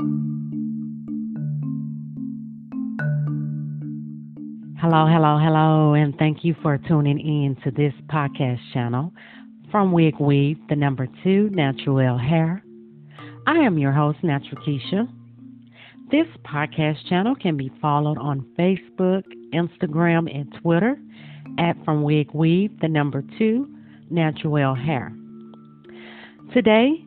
Hello, 0.00 0.06
hello, 5.06 5.38
hello, 5.38 5.94
and 5.94 6.16
thank 6.18 6.44
you 6.44 6.56
for 6.62 6.78
tuning 6.78 7.20
in 7.20 7.56
to 7.62 7.70
this 7.70 7.92
podcast 8.12 8.58
channel 8.72 9.12
from 9.70 9.92
Wig 9.92 10.18
Weave, 10.18 10.58
the 10.68 10.74
number 10.74 11.06
two, 11.22 11.48
Natural 11.50 12.18
Hair. 12.18 12.64
I 13.46 13.52
am 13.58 13.78
your 13.78 13.92
host, 13.92 14.18
Natural 14.24 14.60
Keisha. 14.66 15.08
This 16.10 16.26
podcast 16.44 17.08
channel 17.08 17.36
can 17.36 17.56
be 17.56 17.70
followed 17.80 18.18
on 18.18 18.44
Facebook, 18.58 19.22
Instagram, 19.54 20.28
and 20.34 20.52
Twitter 20.60 20.96
at 21.60 21.76
From 21.84 22.02
Wig 22.02 22.30
Weave, 22.34 22.80
the 22.80 22.88
number 22.88 23.22
two, 23.38 23.68
Natural 24.10 24.74
Hair. 24.74 25.12
Today, 26.52 27.04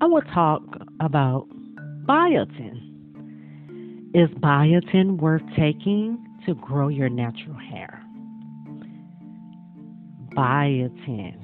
I 0.00 0.06
will 0.06 0.22
talk 0.32 0.62
about 1.00 1.48
biotin. 2.10 2.76
Is 4.14 4.28
biotin 4.40 5.18
worth 5.18 5.42
taking 5.56 6.18
to 6.44 6.54
grow 6.56 6.88
your 6.88 7.08
natural 7.08 7.54
hair? 7.54 8.02
Biotin. 10.36 11.36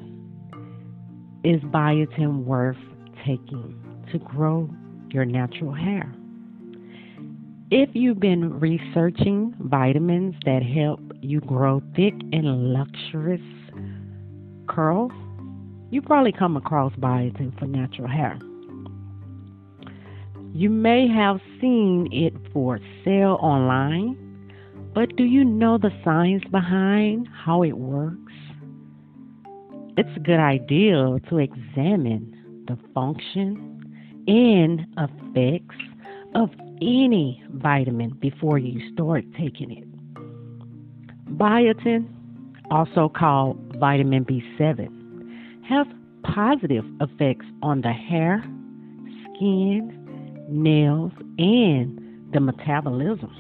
Is 1.44 1.60
biotin 1.70 2.42
worth 2.42 2.76
taking 3.24 3.80
to 4.10 4.18
grow 4.18 4.68
your 5.10 5.24
natural 5.24 5.72
hair? 5.72 6.12
If 7.70 7.90
you've 7.92 8.18
been 8.18 8.58
researching 8.58 9.54
vitamins 9.60 10.34
that 10.46 10.64
help 10.64 11.00
you 11.20 11.40
grow 11.42 11.80
thick 11.94 12.14
and 12.32 12.72
luxurious 12.72 13.40
curls, 14.68 15.12
you 15.90 16.02
probably 16.02 16.32
come 16.32 16.56
across 16.56 16.92
biotin 16.94 17.56
for 17.56 17.66
natural 17.66 18.08
hair. 18.08 18.36
You 20.52 20.70
may 20.70 21.06
have 21.08 21.40
seen 21.60 22.08
it 22.12 22.32
for 22.52 22.78
sale 23.04 23.38
online, 23.40 24.16
but 24.94 25.14
do 25.16 25.24
you 25.24 25.44
know 25.44 25.78
the 25.78 25.90
science 26.02 26.44
behind 26.50 27.28
how 27.44 27.62
it 27.62 27.76
works? 27.76 28.32
It's 29.98 30.16
a 30.16 30.20
good 30.20 30.40
idea 30.40 31.18
to 31.28 31.38
examine 31.38 32.64
the 32.66 32.78
function 32.94 34.24
and 34.26 34.86
effects 34.98 35.76
of 36.34 36.50
any 36.82 37.42
vitamin 37.50 38.10
before 38.20 38.58
you 38.58 38.80
start 38.92 39.24
taking 39.38 39.70
it. 39.70 39.86
Biotin, 41.38 42.08
also 42.70 43.08
called 43.08 43.58
vitamin 43.78 44.24
B7, 44.24 44.88
has 45.68 45.86
positive 46.22 46.84
effects 47.00 47.46
on 47.62 47.80
the 47.82 47.92
hair, 47.92 48.42
skin, 49.34 50.05
nails, 50.48 51.12
and 51.38 52.00
the 52.32 52.40
metabolism. 52.40 53.30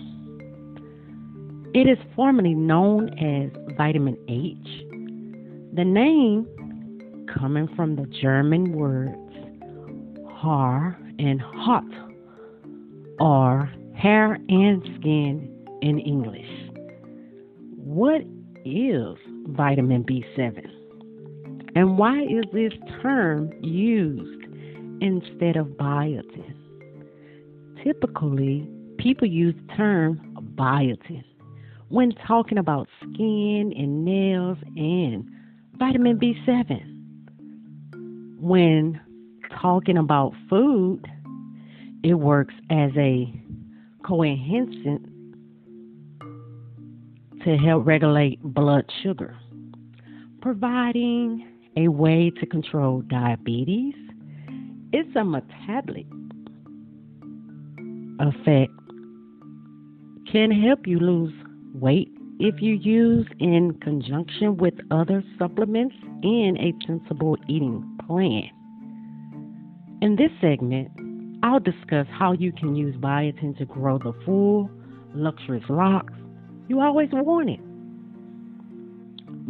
It 1.74 1.88
is 1.88 1.98
formerly 2.14 2.54
known 2.54 3.10
as 3.18 3.50
vitamin 3.76 4.16
H. 4.28 4.86
The 5.74 5.84
name 5.84 6.46
coming 7.38 7.68
from 7.76 7.96
the 7.96 8.06
German 8.22 8.72
words 8.72 9.12
Haar 10.30 10.98
and 11.18 11.40
Haut 11.40 11.84
or 13.18 13.70
hair 13.94 14.34
and 14.48 14.82
skin 14.98 15.78
in 15.82 15.98
English. 15.98 16.48
What 17.76 18.22
is 18.64 19.16
vitamin 19.48 20.04
B7? 20.04 20.66
And 21.74 21.98
why 21.98 22.22
is 22.22 22.44
this 22.52 22.72
term 23.02 23.52
used 23.62 24.44
instead 25.00 25.56
of 25.56 25.66
biotin? 25.68 26.55
Typically, 27.86 28.68
people 28.98 29.28
use 29.28 29.54
the 29.54 29.74
term 29.74 30.20
biotin 30.56 31.22
when 31.88 32.10
talking 32.26 32.58
about 32.58 32.88
skin 32.98 33.72
and 33.76 34.04
nails 34.04 34.58
and 34.74 35.24
vitamin 35.78 36.18
B7. 36.18 38.40
When 38.40 39.00
talking 39.62 39.98
about 39.98 40.32
food, 40.50 41.06
it 42.02 42.14
works 42.14 42.54
as 42.70 42.90
a 42.96 43.32
coenzyme 44.02 45.04
to 47.44 47.56
help 47.56 47.86
regulate 47.86 48.42
blood 48.42 48.90
sugar, 49.04 49.36
providing 50.42 51.46
a 51.76 51.86
way 51.86 52.32
to 52.40 52.46
control 52.46 53.02
diabetes. 53.02 53.94
It's 54.92 55.14
a 55.14 55.24
metabolic 55.24 56.06
effect 58.20 58.72
can 60.30 60.50
help 60.50 60.86
you 60.86 60.98
lose 60.98 61.32
weight 61.74 62.08
if 62.38 62.60
you 62.60 62.74
use 62.74 63.26
in 63.38 63.78
conjunction 63.80 64.56
with 64.56 64.74
other 64.90 65.22
supplements 65.38 65.94
and 66.22 66.58
a 66.58 66.72
sensible 66.86 67.36
eating 67.48 67.98
plan. 68.06 68.50
In 70.02 70.16
this 70.16 70.30
segment, 70.40 70.90
I'll 71.42 71.60
discuss 71.60 72.06
how 72.10 72.32
you 72.32 72.52
can 72.52 72.74
use 72.74 72.96
biotin 72.96 73.56
to 73.58 73.64
grow 73.64 73.98
the 73.98 74.12
full, 74.24 74.70
luxurious 75.14 75.64
locks 75.68 76.12
you 76.68 76.80
always 76.80 77.08
wanted. 77.12 77.60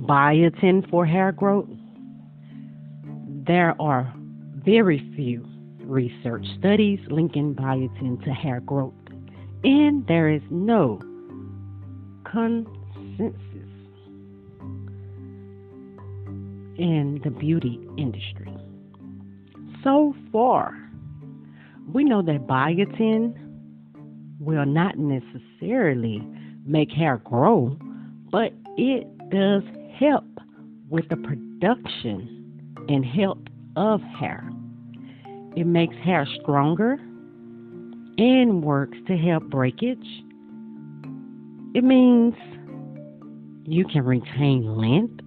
Biotin 0.07 0.89
for 0.91 1.07
hair 1.07 1.33
growth. 1.33 1.69
There 3.47 3.75
are 3.81 4.13
very 4.65 4.99
few 5.17 5.47
research 5.87 6.45
studies 6.59 6.99
linking 7.09 7.55
biotin 7.55 8.23
to 8.25 8.31
hair 8.31 8.61
growth, 8.61 8.93
and 9.65 10.07
there 10.07 10.29
is 10.29 10.43
no 10.51 11.01
consensus 12.31 13.37
in 16.79 17.21
the 17.25 17.31
beauty 17.31 17.81
industry. 17.97 18.55
So 19.83 20.15
far, 20.33 20.77
we 21.93 22.05
know 22.05 22.23
that 22.23 22.47
biotin 22.47 23.35
will 24.41 24.67
not 24.67 24.99
necessarily 24.99 26.23
make 26.67 26.91
hair 26.91 27.19
grow, 27.25 27.77
but 28.31 28.53
it 28.77 29.07
does 29.31 29.63
help 29.99 30.25
with 30.89 31.09
the 31.09 31.17
production 31.17 32.33
and 32.89 33.05
health 33.05 33.39
of 33.77 34.01
hair. 34.03 34.49
It 35.57 35.67
makes 35.67 35.97
hair 36.05 36.27
stronger 36.43 36.99
and 38.19 38.63
works 38.63 38.99
to 39.07 39.17
help 39.17 39.45
breakage. 39.45 40.07
It 41.75 41.83
means 41.83 42.35
you 43.65 43.85
can 43.87 44.05
retain 44.05 44.77
length. 44.77 45.23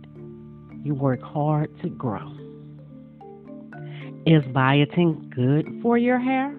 You 0.83 0.93
work 0.93 1.21
hard 1.21 1.69
to 1.81 1.89
grow. 1.89 2.31
Is 4.25 4.43
biotin 4.53 5.29
good 5.33 5.67
for 5.81 5.97
your 5.97 6.19
hair? 6.19 6.55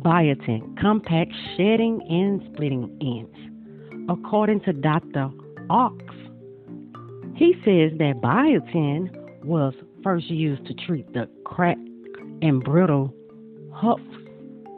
Biotin, 0.00 0.80
compact 0.80 1.32
shedding 1.56 2.00
and 2.08 2.42
splitting 2.52 2.90
ends. 3.00 4.10
According 4.10 4.60
to 4.62 4.72
Dr. 4.72 5.30
Oz, 5.70 5.92
he 7.36 7.54
says 7.64 7.96
that 7.98 8.20
biotin 8.22 9.44
was 9.44 9.74
first 10.02 10.28
used 10.28 10.66
to 10.66 10.74
treat 10.74 11.12
the 11.12 11.28
cracked 11.44 11.83
and 12.44 12.62
brittle 12.62 13.12
hoofs 13.72 14.02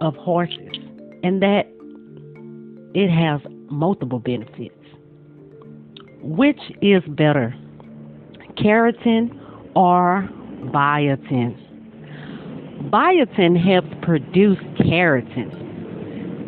of 0.00 0.15
horses, 0.15 0.77
and 1.22 1.43
that 1.43 1.65
it 2.94 3.10
has 3.10 3.41
multiple 3.69 4.21
benefits. 4.21 4.75
Which 6.22 6.60
is 6.81 7.03
better, 7.09 7.55
keratin 8.56 9.38
or 9.75 10.28
biotin? 10.66 11.62
Biotin 12.91 13.56
helps 13.60 13.88
produce 14.03 14.59
keratin. 14.78 15.64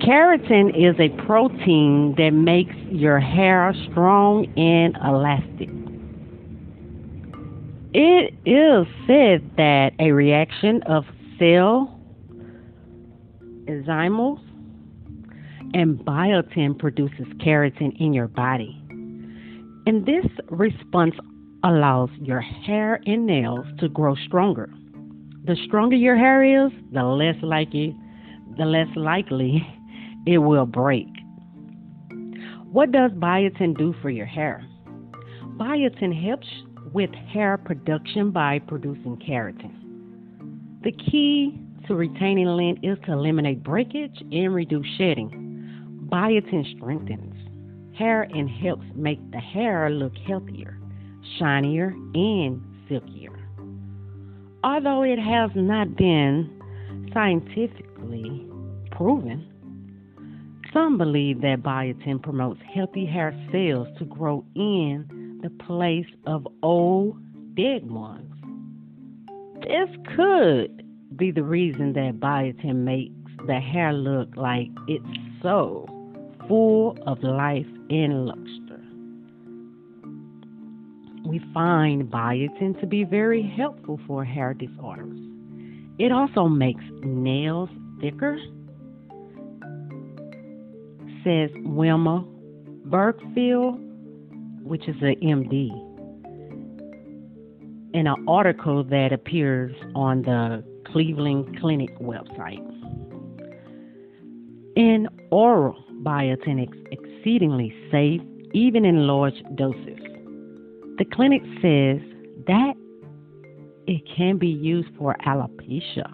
Keratin 0.01 0.71
is 0.71 0.95
a 1.01 1.09
protein 1.27 2.15
that 2.17 2.31
makes 2.31 2.77
your 2.91 3.19
hair 3.19 3.75
strong 3.91 4.47
and 4.57 4.97
elastic. 5.05 5.69
It 7.95 8.35
is 8.45 8.87
said 9.07 9.51
that 9.57 9.93
a 9.99 10.13
reaction 10.13 10.83
of 10.83 11.05
cell 11.39 11.99
enzymes 13.67 14.41
and 15.75 15.99
biotin 15.99 16.79
produces 16.79 17.27
keratin 17.45 17.99
in 18.01 18.13
your 18.13 18.29
body. 18.29 18.81
And 19.87 20.05
this 20.05 20.27
response 20.51 21.15
allows 21.65 22.11
your 22.21 22.41
hair 22.41 23.01
and 23.07 23.27
nails 23.27 23.67
to 23.81 23.89
grow 23.89 24.15
stronger. 24.27 24.71
The 25.45 25.57
stronger 25.67 25.97
your 25.97 26.17
hair 26.17 26.67
is, 26.67 26.73
the 26.93 27.03
less 27.05 27.37
likely 27.43 27.97
the 28.59 28.65
less 28.65 28.89
likely 28.97 29.67
it 30.27 30.39
will 30.39 30.67
break. 30.67 31.09
What 32.71 32.93
does 32.93 33.13
biotin 33.13 33.79
do 33.79 33.95
for 34.03 34.11
your 34.11 34.27
hair? 34.27 34.67
Biotin 35.57 36.13
helps 36.23 36.47
with 36.93 37.11
hair 37.33 37.59
production 37.59 38.31
by 38.31 38.59
producing 38.59 39.17
keratin. 39.17 39.75
The 40.83 40.93
key 40.93 41.61
to 41.87 41.95
retaining 41.95 42.47
lint 42.47 42.79
is 42.83 42.99
to 43.07 43.13
eliminate 43.13 43.63
breakage 43.63 44.23
and 44.31 44.55
reduce 44.55 44.87
shedding. 44.97 46.09
Biotin 46.11 46.77
strengthens 46.77 47.35
hair 47.99 48.23
and 48.23 48.49
helps 48.49 48.87
make 48.95 49.19
the 49.33 49.41
hair 49.41 49.91
look 49.91 50.13
healthier, 50.27 50.79
shinier, 51.39 51.95
and 52.15 52.63
silkier. 52.89 53.37
Although 54.63 55.03
it 55.03 55.19
has 55.19 55.51
not 55.55 55.97
been 55.97 57.11
scientifically 57.13 58.47
proven, 58.93 59.47
some 60.73 60.99
believe 60.99 61.41
that 61.41 61.63
biotin 61.63 62.23
promotes 62.23 62.61
healthy 62.73 63.07
hair 63.07 63.33
cells 63.51 63.89
to 63.99 64.05
grow 64.05 64.45
in 64.55 65.18
the 65.43 65.51
place 65.51 66.07
of 66.27 66.47
old 66.63 67.17
dead 67.55 67.91
ones. 67.91 68.33
This 69.63 69.89
could 70.17 70.85
be 71.17 71.31
the 71.31 71.43
reason 71.43 71.93
that 71.95 72.21
biotin 72.21 72.77
makes 72.77 73.13
the 73.47 73.61
hair 73.61 73.93
look 73.93 74.37
like 74.37 74.69
it's 74.87 75.05
so 75.43 75.87
full 76.49 76.97
of 77.07 77.23
life 77.23 77.67
and 77.91 78.27
luster. 78.27 78.81
We 81.27 81.41
find 81.53 82.11
biotin 82.11 82.81
to 82.81 82.87
be 82.87 83.05
very 83.05 83.43
helpful 83.57 84.01
for 84.07 84.25
hair 84.25 84.55
disorders. 84.55 85.19
It 85.99 86.13
also 86.13 86.47
makes 86.47 86.85
nails 87.03 87.69
thicker, 88.01 88.39
says 91.25 91.51
Wilma 91.65 92.25
Bergfeld, 92.89 93.88
which 94.69 94.87
is 94.89 94.97
an 95.01 95.17
MD 95.23 95.71
in 97.95 98.07
an 98.07 98.29
article 98.29 98.85
that 98.85 99.13
appears 99.13 99.75
on 99.95 100.23
the 100.23 100.63
Cleveland 100.93 101.59
Clinic 101.59 101.91
website. 101.99 102.65
In 104.77 105.09
oral 105.31 105.83
biotin 106.03 106.63
is 106.63 106.87
exceedingly 106.93 107.75
safe, 107.91 108.21
even 108.53 108.85
in 108.85 109.07
large 109.07 109.43
doses. 109.55 109.99
The 110.99 111.05
clinic 111.13 111.43
says 111.63 112.01
that 112.47 112.75
it 113.87 114.03
can 114.17 114.37
be 114.37 114.49
used 114.49 114.89
for 114.99 115.17
alopecia, 115.27 116.13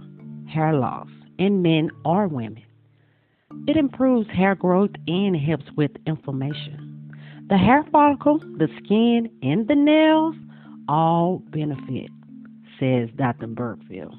hair 0.49 0.75
loss, 0.75 1.09
in 1.39 1.61
men 1.63 1.91
or 2.05 2.29
women. 2.29 2.63
It 3.67 3.77
improves 3.77 4.29
hair 4.31 4.55
growth 4.55 4.91
and 5.07 5.37
helps 5.37 5.65
with 5.77 5.91
inflammation. 6.07 6.94
The 7.49 7.59
hair 7.59 7.85
follicle, 7.93 8.39
the 8.39 8.69
skin, 8.79 9.31
and 9.43 9.69
the 9.69 9.75
nails 9.75 10.35
all 10.89 11.43
benefit, 11.51 12.11
says 12.81 13.11
Dr. 13.17 13.49
Bergfeld. 13.49 14.17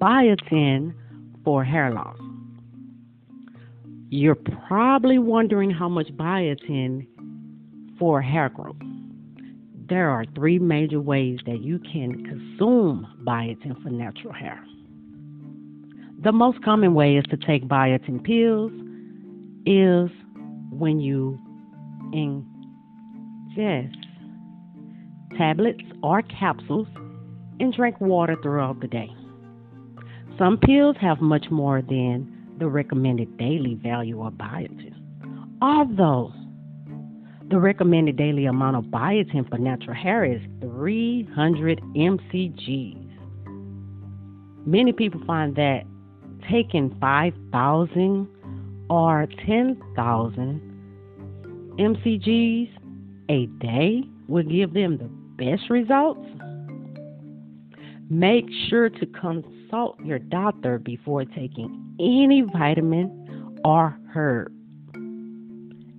Biotin 0.00 0.94
for 1.44 1.64
hair 1.64 1.92
loss. 1.92 2.16
You're 4.08 4.36
probably 4.66 5.18
wondering 5.18 5.70
how 5.70 5.88
much 5.88 6.08
biotin 6.08 7.06
for 7.98 8.22
hair 8.22 8.48
growth. 8.48 8.76
There 9.88 10.08
are 10.08 10.24
three 10.34 10.58
major 10.58 11.00
ways 11.00 11.40
that 11.44 11.60
you 11.60 11.78
can 11.78 12.24
consume 12.24 13.06
biotin 13.26 13.82
for 13.82 13.90
natural 13.90 14.32
hair. 14.32 14.64
The 16.22 16.32
most 16.32 16.62
common 16.64 16.94
way 16.94 17.16
is 17.16 17.24
to 17.30 17.36
take 17.36 17.68
biotin 17.68 18.24
pills 18.24 18.72
is 19.66 20.10
when 20.78 21.00
you 21.00 21.38
ingest 22.14 23.94
tablets 25.36 25.82
or 26.02 26.22
capsules 26.22 26.88
and 27.60 27.72
drink 27.74 28.00
water 28.00 28.36
throughout 28.42 28.80
the 28.80 28.88
day. 28.88 29.10
Some 30.38 30.56
pills 30.58 30.96
have 31.00 31.20
much 31.20 31.46
more 31.50 31.82
than 31.82 32.56
the 32.58 32.68
recommended 32.68 33.36
daily 33.36 33.74
value 33.74 34.22
of 34.22 34.34
biotin. 34.34 34.94
Although 35.60 36.32
the 37.50 37.58
recommended 37.58 38.16
daily 38.16 38.46
amount 38.46 38.76
of 38.76 38.84
biotin 38.84 39.48
for 39.48 39.58
natural 39.58 39.96
hair 39.96 40.24
is 40.24 40.40
300 40.60 41.80
mcgs. 41.96 43.04
Many 44.66 44.92
people 44.92 45.20
find 45.26 45.56
that 45.56 45.82
taking 46.50 46.94
5,000 47.00 48.28
or 48.90 49.26
10,000 49.46 50.67
mcgs 51.78 52.68
a 53.28 53.46
day 53.60 54.02
will 54.26 54.42
give 54.42 54.74
them 54.74 54.98
the 54.98 55.08
best 55.44 55.70
results, 55.70 56.26
make 58.10 58.46
sure 58.68 58.88
to 58.88 59.06
consult 59.06 59.98
your 60.04 60.18
doctor 60.18 60.78
before 60.78 61.24
taking 61.24 61.94
any 62.00 62.42
vitamin 62.42 63.60
or 63.64 63.96
herb, 64.14 64.52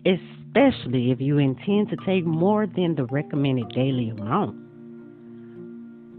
especially 0.06 1.12
if 1.12 1.22
you 1.22 1.38
intend 1.38 1.90
to 1.90 1.96
take 2.06 2.26
more 2.26 2.68
than 2.68 2.96
the 2.96 3.06
recommended 3.06 3.70
daily 3.70 4.10
amount. 4.10 4.56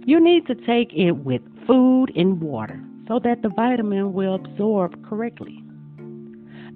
You 0.06 0.22
need 0.22 0.46
to 0.46 0.54
take 0.54 0.92
it 0.94 1.12
with 1.12 1.42
food 1.66 2.12
and 2.16 2.40
water 2.40 2.82
so 3.08 3.18
that 3.22 3.42
the 3.42 3.50
vitamin 3.50 4.14
will 4.14 4.36
absorb 4.36 5.06
correctly. 5.06 5.62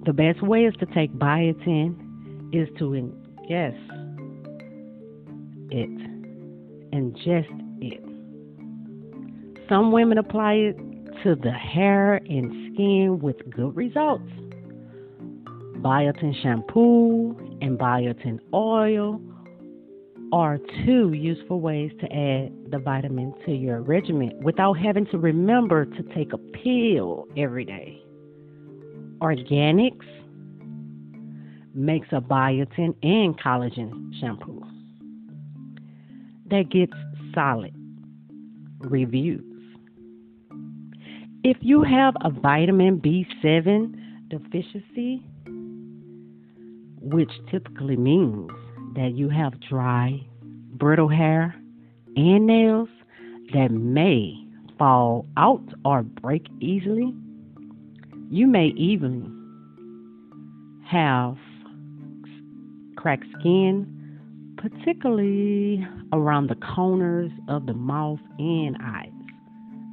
The 0.05 0.13
best 0.13 0.43
way 0.43 0.65
is 0.65 0.75
to 0.79 0.85
take 0.85 1.11
biotin 1.13 2.04
is 2.57 2.69
to 2.77 2.91
ingest 2.91 3.77
it 5.71 6.15
ingest 6.95 7.61
it. 7.81 8.01
Some 9.69 9.91
women 9.91 10.17
apply 10.17 10.53
it 10.53 10.77
to 11.23 11.35
the 11.35 11.51
hair 11.51 12.15
and 12.15 12.73
skin 12.73 13.19
with 13.21 13.37
good 13.49 13.75
results. 13.75 14.29
Biotin 15.81 16.41
shampoo 16.41 17.35
and 17.61 17.77
biotin 17.77 18.39
oil 18.53 19.21
are 20.31 20.57
two 20.85 21.13
useful 21.13 21.59
ways 21.59 21.91
to 21.99 22.05
add 22.05 22.51
the 22.71 22.79
vitamin 22.79 23.33
to 23.45 23.51
your 23.51 23.81
regimen 23.81 24.31
without 24.41 24.73
having 24.73 25.05
to 25.07 25.17
remember 25.17 25.85
to 25.85 26.03
take 26.15 26.33
a 26.33 26.37
pill 26.37 27.27
every 27.37 27.65
day. 27.65 28.01
Organix 29.21 29.97
makes 31.75 32.07
a 32.11 32.21
biotin 32.21 32.95
and 33.03 33.39
collagen 33.39 34.11
shampoo 34.19 34.65
that 36.49 36.69
gets 36.69 36.93
solid 37.33 37.73
reviews. 38.79 39.43
If 41.43 41.57
you 41.61 41.83
have 41.83 42.15
a 42.21 42.29
vitamin 42.29 42.99
B7 42.99 44.29
deficiency, 44.29 45.23
which 47.01 47.31
typically 47.51 47.97
means 47.97 48.49
that 48.95 49.13
you 49.15 49.29
have 49.29 49.59
dry, 49.59 50.19
brittle 50.73 51.09
hair 51.09 51.55
and 52.15 52.47
nails 52.47 52.89
that 53.53 53.69
may 53.71 54.33
fall 54.77 55.25
out 55.37 55.63
or 55.83 56.03
break 56.03 56.45
easily, 56.59 57.13
you 58.29 58.47
may 58.47 58.67
even 58.67 59.31
have 60.89 61.37
cracked 63.05 63.27
skin 63.39 64.57
particularly 64.57 65.87
around 66.11 66.49
the 66.49 66.55
corners 66.55 67.29
of 67.47 67.67
the 67.67 67.73
mouth 67.75 68.17
and 68.39 68.75
eyes. 68.81 69.11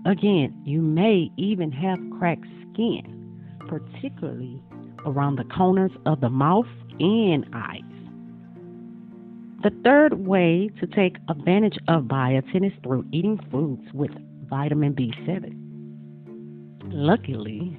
Again, 0.07 0.59
you 0.65 0.81
may 0.81 1.31
even 1.37 1.71
have 1.73 1.99
cracked 2.19 2.47
skin, 2.73 3.39
particularly 3.69 4.63
around 5.05 5.37
the 5.37 5.45
corners 5.45 5.91
of 6.07 6.23
the 6.23 6.31
mouth 6.31 6.65
and 7.01 7.45
eyes. 7.53 7.83
The 9.63 9.73
third 9.85 10.27
way 10.27 10.71
to 10.81 10.87
take 10.87 11.19
advantage 11.29 11.77
of 11.89 12.05
biotin 12.05 12.65
is 12.65 12.73
through 12.83 13.05
eating 13.13 13.39
foods 13.51 13.93
with 13.93 14.13
vitamin 14.49 14.95
B7. 14.95 15.53
Luckily, 16.85 17.77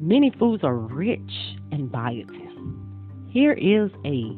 many 0.00 0.32
foods 0.38 0.64
are 0.64 0.78
rich 0.78 1.20
in 1.70 1.90
biotin. 1.90 2.41
Here 3.32 3.54
is 3.54 3.90
a 4.04 4.36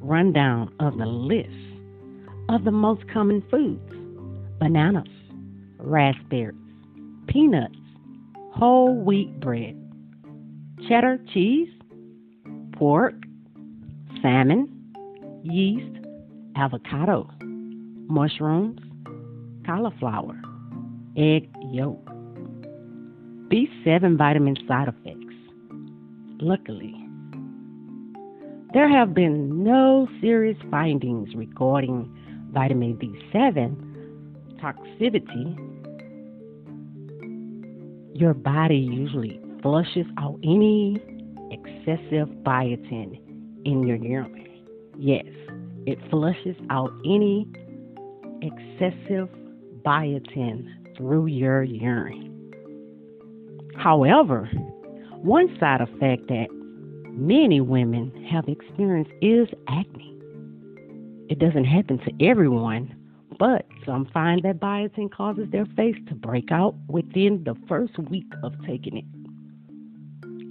rundown 0.00 0.74
of 0.80 0.98
the 0.98 1.06
list 1.06 1.50
of 2.48 2.64
the 2.64 2.72
most 2.72 3.08
common 3.12 3.44
foods 3.48 3.80
bananas, 4.58 5.06
raspberries, 5.78 6.56
peanuts, 7.28 7.78
whole 8.50 8.92
wheat 8.92 9.38
bread, 9.38 9.76
cheddar 10.88 11.20
cheese, 11.32 11.68
pork, 12.72 13.14
salmon, 14.20 14.68
yeast, 15.44 16.04
avocado, 16.56 17.30
mushrooms, 17.40 18.80
cauliflower, 19.64 20.34
egg 21.16 21.48
yolk. 21.70 22.04
B7 23.46 24.18
vitamin 24.18 24.56
side 24.66 24.88
effects. 24.88 25.20
Luckily, 26.40 27.03
there 28.74 28.88
have 28.88 29.14
been 29.14 29.64
no 29.64 30.06
serious 30.20 30.58
findings 30.70 31.34
regarding 31.34 32.10
vitamin 32.52 32.96
B7 32.96 33.76
toxicity 34.60 35.74
your 38.14 38.32
body 38.32 38.76
usually 38.76 39.40
flushes 39.60 40.06
out 40.18 40.38
any 40.44 40.96
excessive 41.50 42.28
biotin 42.44 43.18
in 43.64 43.84
your 43.86 43.96
urine. 43.96 44.62
Yes, 44.96 45.24
it 45.84 45.98
flushes 46.10 46.56
out 46.70 46.92
any 47.04 47.48
excessive 48.40 49.28
biotin 49.84 50.96
through 50.96 51.26
your 51.26 51.64
urine. 51.64 52.30
However, 53.76 54.48
one 55.22 55.48
side 55.58 55.80
effect 55.80 56.28
that 56.28 56.46
many 57.14 57.60
women 57.60 58.24
have 58.30 58.48
experienced 58.48 59.12
is 59.22 59.48
acne. 59.68 60.16
It 61.28 61.38
doesn't 61.38 61.64
happen 61.64 61.98
to 61.98 62.24
everyone, 62.24 62.94
but 63.38 63.66
some 63.86 64.06
find 64.12 64.42
that 64.42 64.60
biotin 64.60 65.10
causes 65.10 65.48
their 65.50 65.66
face 65.76 65.96
to 66.08 66.14
break 66.14 66.50
out 66.52 66.74
within 66.88 67.42
the 67.44 67.54
first 67.68 67.98
week 67.98 68.30
of 68.42 68.52
taking 68.66 68.98
it. 68.98 69.04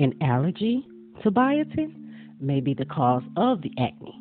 An 0.01 0.13
allergy 0.21 0.85
to 1.21 1.31
biotin 1.31 1.93
may 2.39 2.59
be 2.59 2.73
the 2.73 2.85
cause 2.85 3.23
of 3.37 3.61
the 3.61 3.71
acne. 3.77 4.19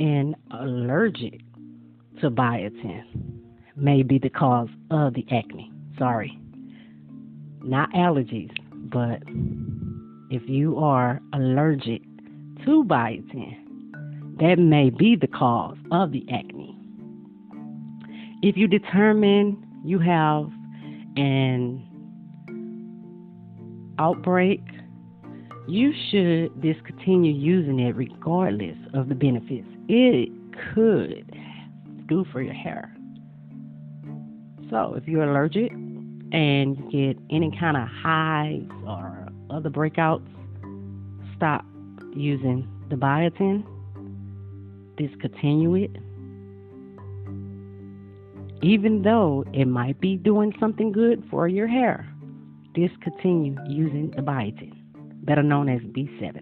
And 0.00 0.34
allergic 0.50 1.40
to 2.20 2.30
biotin 2.30 3.04
may 3.76 4.02
be 4.02 4.18
the 4.18 4.30
cause 4.30 4.68
of 4.90 5.14
the 5.14 5.26
acne. 5.30 5.73
Sorry. 5.98 6.38
Not 7.62 7.90
allergies, 7.92 8.50
but 8.90 9.22
if 10.30 10.48
you 10.48 10.78
are 10.78 11.20
allergic 11.32 12.02
to 12.64 12.84
biotin, 12.84 13.56
that 14.38 14.58
may 14.58 14.90
be 14.90 15.16
the 15.16 15.28
cause 15.28 15.76
of 15.92 16.10
the 16.12 16.26
acne. 16.32 16.76
If 18.42 18.56
you 18.56 18.66
determine 18.66 19.64
you 19.84 19.98
have 20.00 20.50
an 21.16 21.82
outbreak, 23.98 24.60
you 25.68 25.92
should 26.10 26.60
discontinue 26.60 27.32
using 27.32 27.78
it 27.78 27.94
regardless 27.96 28.76
of 28.92 29.08
the 29.08 29.14
benefits 29.14 29.68
it 29.88 30.30
could 30.74 31.32
do 32.08 32.24
for 32.32 32.42
your 32.42 32.54
hair. 32.54 32.94
So, 34.70 34.94
if 34.94 35.06
you're 35.06 35.30
allergic 35.30 35.72
and 36.34 36.90
get 36.90 37.16
any 37.30 37.56
kind 37.58 37.76
of 37.76 37.86
hives 37.86 38.68
or 38.88 39.28
other 39.50 39.70
breakouts, 39.70 40.26
stop 41.36 41.64
using 42.12 42.68
the 42.90 42.96
biotin, 42.96 43.64
discontinue 44.96 45.76
it. 45.76 45.92
Even 48.62 49.02
though 49.02 49.44
it 49.52 49.66
might 49.66 50.00
be 50.00 50.16
doing 50.16 50.52
something 50.58 50.90
good 50.90 51.22
for 51.30 51.46
your 51.46 51.68
hair, 51.68 52.04
discontinue 52.74 53.56
using 53.68 54.10
the 54.16 54.22
biotin, 54.22 54.72
better 55.24 55.42
known 55.42 55.68
as 55.68 55.80
B7. 55.82 56.40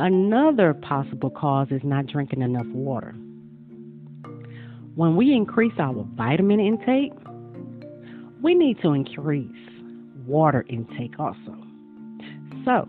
Another 0.00 0.74
possible 0.74 1.30
cause 1.30 1.68
is 1.70 1.82
not 1.84 2.06
drinking 2.06 2.42
enough 2.42 2.66
water. 2.66 3.14
When 4.94 5.16
we 5.16 5.32
increase 5.32 5.72
our 5.78 6.06
vitamin 6.16 6.60
intake, 6.60 7.12
we 8.42 8.54
need 8.54 8.80
to 8.82 8.92
increase 8.92 9.50
water 10.26 10.64
intake 10.68 11.18
also. 11.18 11.56
So, 12.64 12.88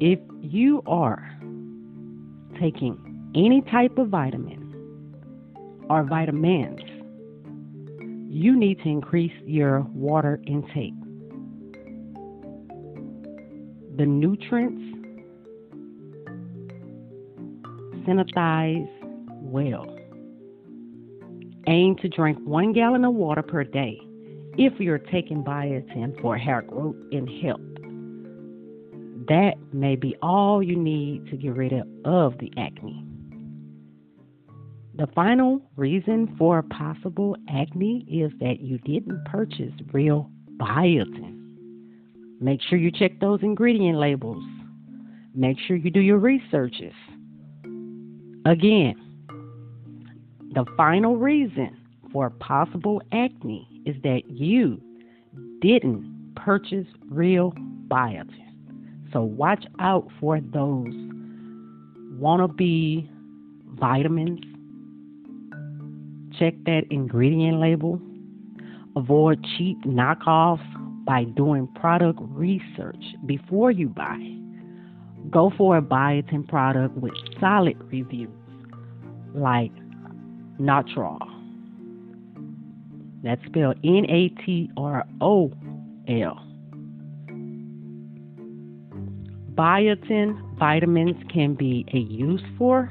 if 0.00 0.18
you 0.40 0.82
are 0.86 1.38
taking 2.60 2.98
any 3.34 3.62
type 3.62 3.96
of 3.96 4.08
vitamin 4.08 4.58
or 5.88 6.04
vitamins, 6.04 6.80
you 8.28 8.56
need 8.56 8.78
to 8.82 8.88
increase 8.88 9.32
your 9.46 9.80
water 9.94 10.40
intake. 10.46 10.94
The 13.96 14.06
nutrients 14.06 14.82
synthesize 18.06 18.88
well. 19.40 19.91
Aim 21.68 21.96
to 22.02 22.08
drink 22.08 22.38
one 22.44 22.72
gallon 22.72 23.04
of 23.04 23.14
water 23.14 23.42
per 23.42 23.64
day 23.64 24.00
if 24.58 24.78
you're 24.80 24.98
taking 24.98 25.44
biotin 25.44 26.20
for 26.20 26.36
hair 26.36 26.62
growth 26.62 26.96
and 27.12 27.28
health. 27.42 27.60
That 29.28 29.54
may 29.72 29.94
be 29.94 30.16
all 30.20 30.62
you 30.62 30.76
need 30.76 31.26
to 31.30 31.36
get 31.36 31.54
rid 31.54 31.72
of 32.04 32.38
the 32.38 32.52
acne. 32.58 33.06
The 34.96 35.06
final 35.14 35.62
reason 35.76 36.34
for 36.36 36.62
possible 36.62 37.36
acne 37.48 38.04
is 38.10 38.32
that 38.40 38.60
you 38.60 38.78
didn't 38.78 39.24
purchase 39.24 39.72
real 39.92 40.30
biotin. 40.56 41.38
Make 42.40 42.60
sure 42.68 42.76
you 42.76 42.90
check 42.90 43.20
those 43.20 43.40
ingredient 43.42 43.98
labels. 43.98 44.44
Make 45.34 45.56
sure 45.66 45.76
you 45.76 45.90
do 45.90 46.00
your 46.00 46.18
researches. 46.18 46.92
Again, 48.44 48.94
the 50.54 50.66
final 50.76 51.16
reason 51.16 51.76
for 52.12 52.28
possible 52.28 53.00
acne 53.12 53.66
is 53.86 53.96
that 54.02 54.22
you 54.28 54.80
didn't 55.60 56.34
purchase 56.36 56.86
real 57.08 57.52
biotin. 57.88 58.28
So 59.12 59.22
watch 59.22 59.64
out 59.78 60.08
for 60.20 60.40
those 60.40 60.92
wannabe 62.18 63.08
vitamins. 63.78 64.40
Check 66.38 66.54
that 66.64 66.82
ingredient 66.90 67.58
label. 67.58 68.00
Avoid 68.96 69.44
cheap 69.56 69.82
knockoffs 69.84 71.04
by 71.06 71.24
doing 71.24 71.66
product 71.74 72.18
research 72.22 73.02
before 73.24 73.70
you 73.70 73.88
buy. 73.88 74.18
Go 75.30 75.50
for 75.56 75.78
a 75.78 75.82
biotin 75.82 76.46
product 76.46 76.96
with 76.96 77.14
solid 77.40 77.76
reviews 77.90 78.30
like 79.34 79.72
Natrol. 80.58 81.18
That's 83.22 83.44
spelled 83.46 83.78
N 83.84 84.04
A 84.08 84.28
T 84.44 84.70
R 84.76 85.04
O 85.20 85.52
L. 86.08 86.46
Biotin 89.54 90.58
vitamins 90.58 91.22
can 91.32 91.54
be 91.54 91.86
a 91.92 91.98
useful 91.98 92.88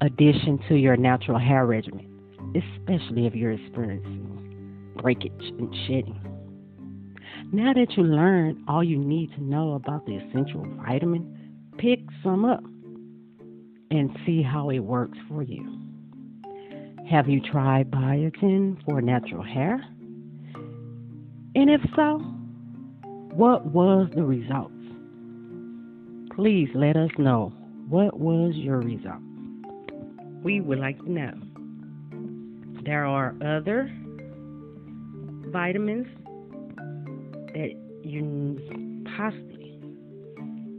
addition 0.00 0.58
to 0.68 0.74
your 0.74 0.96
natural 0.96 1.38
hair 1.38 1.66
regimen, 1.66 2.08
especially 2.56 3.26
if 3.26 3.34
you're 3.34 3.52
experiencing 3.52 4.92
breakage 4.96 5.32
and 5.40 5.74
shedding. 5.86 6.20
Now 7.52 7.74
that 7.74 7.96
you 7.96 8.02
learned 8.02 8.64
all 8.66 8.82
you 8.82 8.98
need 8.98 9.30
to 9.34 9.42
know 9.42 9.74
about 9.74 10.06
the 10.06 10.16
essential 10.16 10.66
vitamin, 10.84 11.74
pick 11.76 12.00
some 12.22 12.44
up 12.44 12.64
and 13.92 14.10
see 14.24 14.42
how 14.42 14.70
it 14.70 14.78
works 14.78 15.18
for 15.28 15.42
you. 15.42 15.78
Have 17.10 17.28
you 17.28 17.40
tried 17.40 17.90
biotin 17.90 18.82
for 18.86 19.02
natural 19.02 19.42
hair? 19.42 19.84
And 21.54 21.68
if 21.68 21.82
so, 21.94 22.18
what 23.34 23.66
was 23.66 24.08
the 24.14 24.22
results? 24.24 24.72
Please 26.34 26.70
let 26.74 26.96
us 26.96 27.10
know 27.18 27.52
what 27.90 28.18
was 28.18 28.54
your 28.54 28.78
result. 28.78 29.20
We 30.42 30.62
would 30.62 30.78
like 30.78 30.98
to 31.00 31.12
know. 31.12 31.34
There 32.86 33.04
are 33.04 33.34
other 33.44 33.92
vitamins 35.52 36.06
that 37.52 37.72
you 38.02 38.58
possibly 39.18 39.78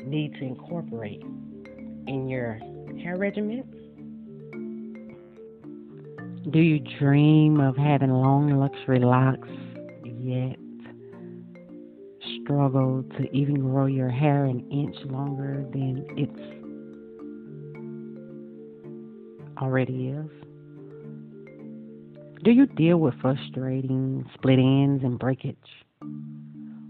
need 0.03 0.33
to 0.39 0.45
incorporate 0.45 1.21
in 2.07 2.27
your 2.27 2.59
hair 2.99 3.17
regimen? 3.17 3.63
Do 6.51 6.59
you 6.59 6.79
dream 6.99 7.59
of 7.59 7.77
having 7.77 8.11
long 8.11 8.59
luxury 8.59 8.99
locks 8.99 9.47
yet 10.03 10.57
struggle 12.43 13.03
to 13.17 13.35
even 13.35 13.59
grow 13.61 13.85
your 13.85 14.09
hair 14.09 14.45
an 14.45 14.59
inch 14.69 14.95
longer 15.05 15.65
than 15.71 16.05
it's 16.17 16.63
already 19.61 20.09
is? 20.09 20.29
Do 22.43 22.51
you 22.51 22.65
deal 22.65 22.97
with 22.97 23.13
frustrating 23.21 24.29
split 24.33 24.59
ends 24.59 25.03
and 25.03 25.17
breakage? 25.17 25.55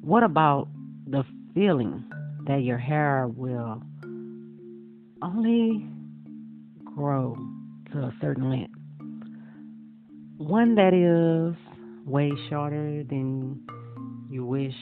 What 0.01 0.23
about 0.23 0.67
the 1.05 1.23
feeling 1.53 2.03
that 2.47 2.63
your 2.63 2.79
hair 2.79 3.27
will 3.27 3.83
only 5.21 5.87
grow 6.95 7.35
to 7.91 7.99
a 7.99 8.13
certain 8.21 8.49
length? 8.49 8.73
One 10.37 10.75
that 10.75 10.93
is 10.93 11.55
way 12.05 12.31
shorter 12.49 13.03
than 13.03 13.61
you 14.29 14.45
wish. 14.45 14.75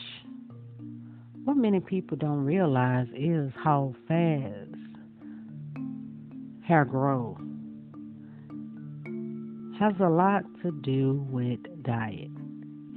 What 1.44 1.58
many 1.58 1.80
people 1.80 2.18
don't 2.18 2.46
realize 2.46 3.08
is 3.16 3.52
how 3.64 3.94
fast 4.08 4.76
hair 6.68 6.86
growth 6.86 7.38
has 9.80 9.94
a 10.00 10.10
lot 10.10 10.44
to 10.62 10.72
do 10.84 11.26
with 11.30 11.60
diet. 11.84 12.30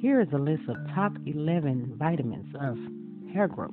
Here 0.00 0.20
is 0.20 0.28
a 0.34 0.38
list 0.38 0.62
of 0.68 0.76
top 0.94 1.12
11 1.24 1.94
vitamins 1.98 2.54
of 2.60 2.76
hair 3.32 3.48
growth. 3.48 3.72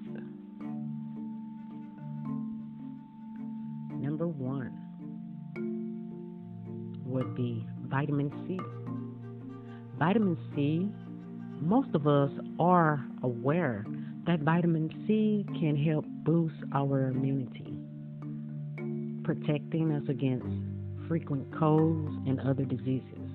Would 7.22 7.36
be 7.36 7.64
vitamin 7.88 8.32
C. 8.48 8.60
Vitamin 10.00 10.38
C, 10.56 10.90
most 11.60 11.94
of 11.94 12.08
us 12.08 12.32
are 12.60 13.06
aware 13.22 13.86
that 14.26 14.40
vitamin 14.40 14.90
C 15.06 15.46
can 15.60 15.76
help 15.76 16.04
boost 16.24 16.56
our 16.74 17.10
immunity, 17.10 17.78
protecting 19.24 19.92
us 19.92 20.02
against 20.10 20.48
frequent 21.08 21.46
colds 21.60 22.12
and 22.26 22.40
other 22.40 22.66
diseases. 22.66 23.30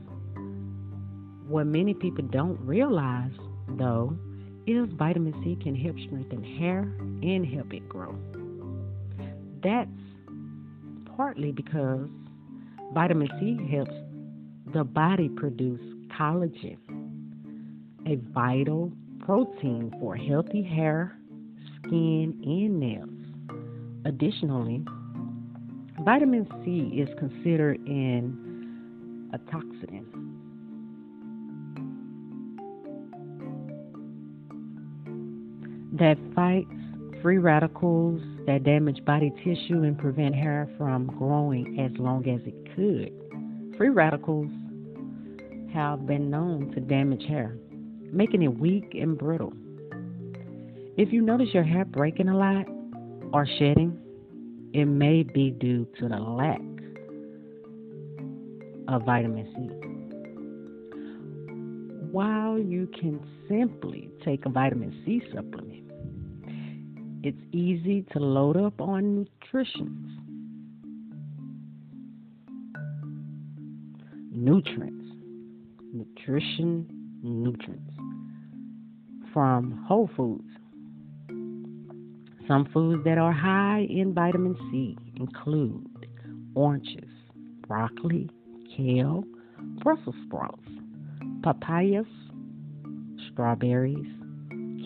What 1.46 1.66
many 1.66 1.94
people 1.94 2.24
don't 2.24 2.58
realize, 2.66 3.30
though, 3.68 4.18
is 4.66 4.88
vitamin 4.94 5.32
C 5.44 5.56
can 5.62 5.76
help 5.76 5.96
strengthen 6.06 6.42
hair 6.42 6.80
and 7.22 7.46
help 7.46 7.72
it 7.72 7.88
grow. 7.88 8.16
That's 9.62 9.88
partly 11.16 11.52
because 11.52 12.08
vitamin 12.96 13.28
C 13.38 13.58
helps 13.70 13.92
the 14.72 14.82
body 14.82 15.28
produce 15.28 15.82
collagen, 16.18 16.78
a 18.06 18.16
vital 18.32 18.90
protein 19.20 19.94
for 20.00 20.16
healthy 20.16 20.62
hair, 20.62 21.14
skin, 21.76 22.34
and 22.42 22.80
nails. 22.80 23.10
Additionally, 24.06 24.82
vitamin 26.06 26.48
C 26.64 26.98
is 26.98 27.10
considered 27.18 27.78
an 27.80 29.30
antioxidant. 29.34 30.06
That 35.98 36.16
fights 36.34 37.20
free 37.20 37.36
radicals 37.36 38.22
that 38.46 38.64
damage 38.64 39.04
body 39.04 39.32
tissue 39.44 39.82
and 39.82 39.98
prevent 39.98 40.34
hair 40.34 40.68
from 40.78 41.06
growing 41.18 41.80
as 41.80 41.90
long 41.98 42.28
as 42.28 42.40
it 42.46 42.54
could. 42.74 43.12
Free 43.76 43.88
radicals 43.88 44.50
have 45.74 46.06
been 46.06 46.30
known 46.30 46.72
to 46.74 46.80
damage 46.80 47.24
hair, 47.26 47.56
making 48.12 48.42
it 48.42 48.58
weak 48.58 48.94
and 48.94 49.18
brittle. 49.18 49.52
If 50.96 51.12
you 51.12 51.20
notice 51.22 51.48
your 51.52 51.64
hair 51.64 51.84
breaking 51.84 52.28
a 52.28 52.36
lot 52.36 52.66
or 53.32 53.46
shedding, 53.58 53.98
it 54.72 54.86
may 54.86 55.22
be 55.24 55.50
due 55.50 55.86
to 55.98 56.08
the 56.08 56.16
lack 56.16 56.60
of 58.88 59.02
vitamin 59.04 59.46
C. 59.54 59.62
While 62.12 62.58
you 62.58 62.88
can 62.98 63.20
simply 63.48 64.10
take 64.24 64.46
a 64.46 64.48
vitamin 64.48 65.02
C 65.04 65.20
supplement, 65.34 65.85
it's 67.26 67.42
easy 67.50 68.02
to 68.12 68.20
load 68.20 68.56
up 68.56 68.80
on 68.80 69.16
nutrition. 69.16 70.16
Nutrients. 74.30 75.04
Nutrition, 75.92 76.86
nutrients. 77.24 77.90
From 79.32 79.84
Whole 79.88 80.08
Foods. 80.16 80.44
Some 82.46 82.68
foods 82.72 83.02
that 83.04 83.18
are 83.18 83.32
high 83.32 83.88
in 83.90 84.14
vitamin 84.14 84.54
C 84.70 84.96
include 85.16 86.06
oranges, 86.54 87.10
broccoli, 87.66 88.30
kale, 88.76 89.24
Brussels 89.82 90.14
sprouts, 90.26 90.62
papayas, 91.42 92.06
strawberries, 93.32 94.06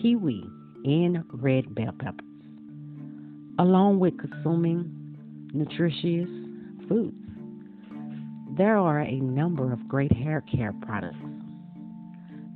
kiwi, 0.01 0.43
and 0.85 1.23
red 1.33 1.75
bell 1.75 1.93
peppers 1.99 2.30
along 3.61 3.99
with 3.99 4.17
consuming 4.17 4.89
nutritious 5.53 6.27
foods. 6.89 7.15
There 8.57 8.75
are 8.75 9.01
a 9.01 9.19
number 9.19 9.71
of 9.71 9.87
great 9.87 10.11
hair 10.11 10.43
care 10.51 10.73
products 10.81 11.15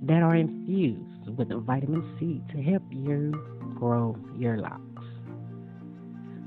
that 0.01 0.23
are 0.23 0.35
infused 0.35 1.29
with 1.37 1.49
vitamin 1.63 2.03
C 2.19 2.41
to 2.51 2.61
help 2.63 2.81
you 2.89 3.33
grow 3.75 4.17
your 4.35 4.57
locks. 4.57 4.81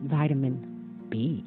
Vitamin 0.02 1.06
B, 1.08 1.44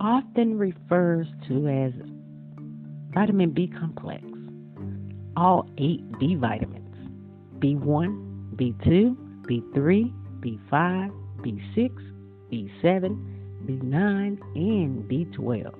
often 0.00 0.58
refers 0.58 1.28
to 1.46 1.68
as 1.68 1.92
vitamin 3.14 3.50
B 3.50 3.68
complex, 3.68 4.24
all 5.36 5.68
eight 5.78 6.02
B 6.18 6.34
vitamins 6.34 6.82
B1, 7.60 8.56
B2, 8.56 9.16
B3, 9.48 10.25
B5, 10.46 11.10
B6, 11.40 11.90
B7, 12.52 13.18
B9, 13.66 14.38
and 14.54 15.10
B12. 15.10 15.74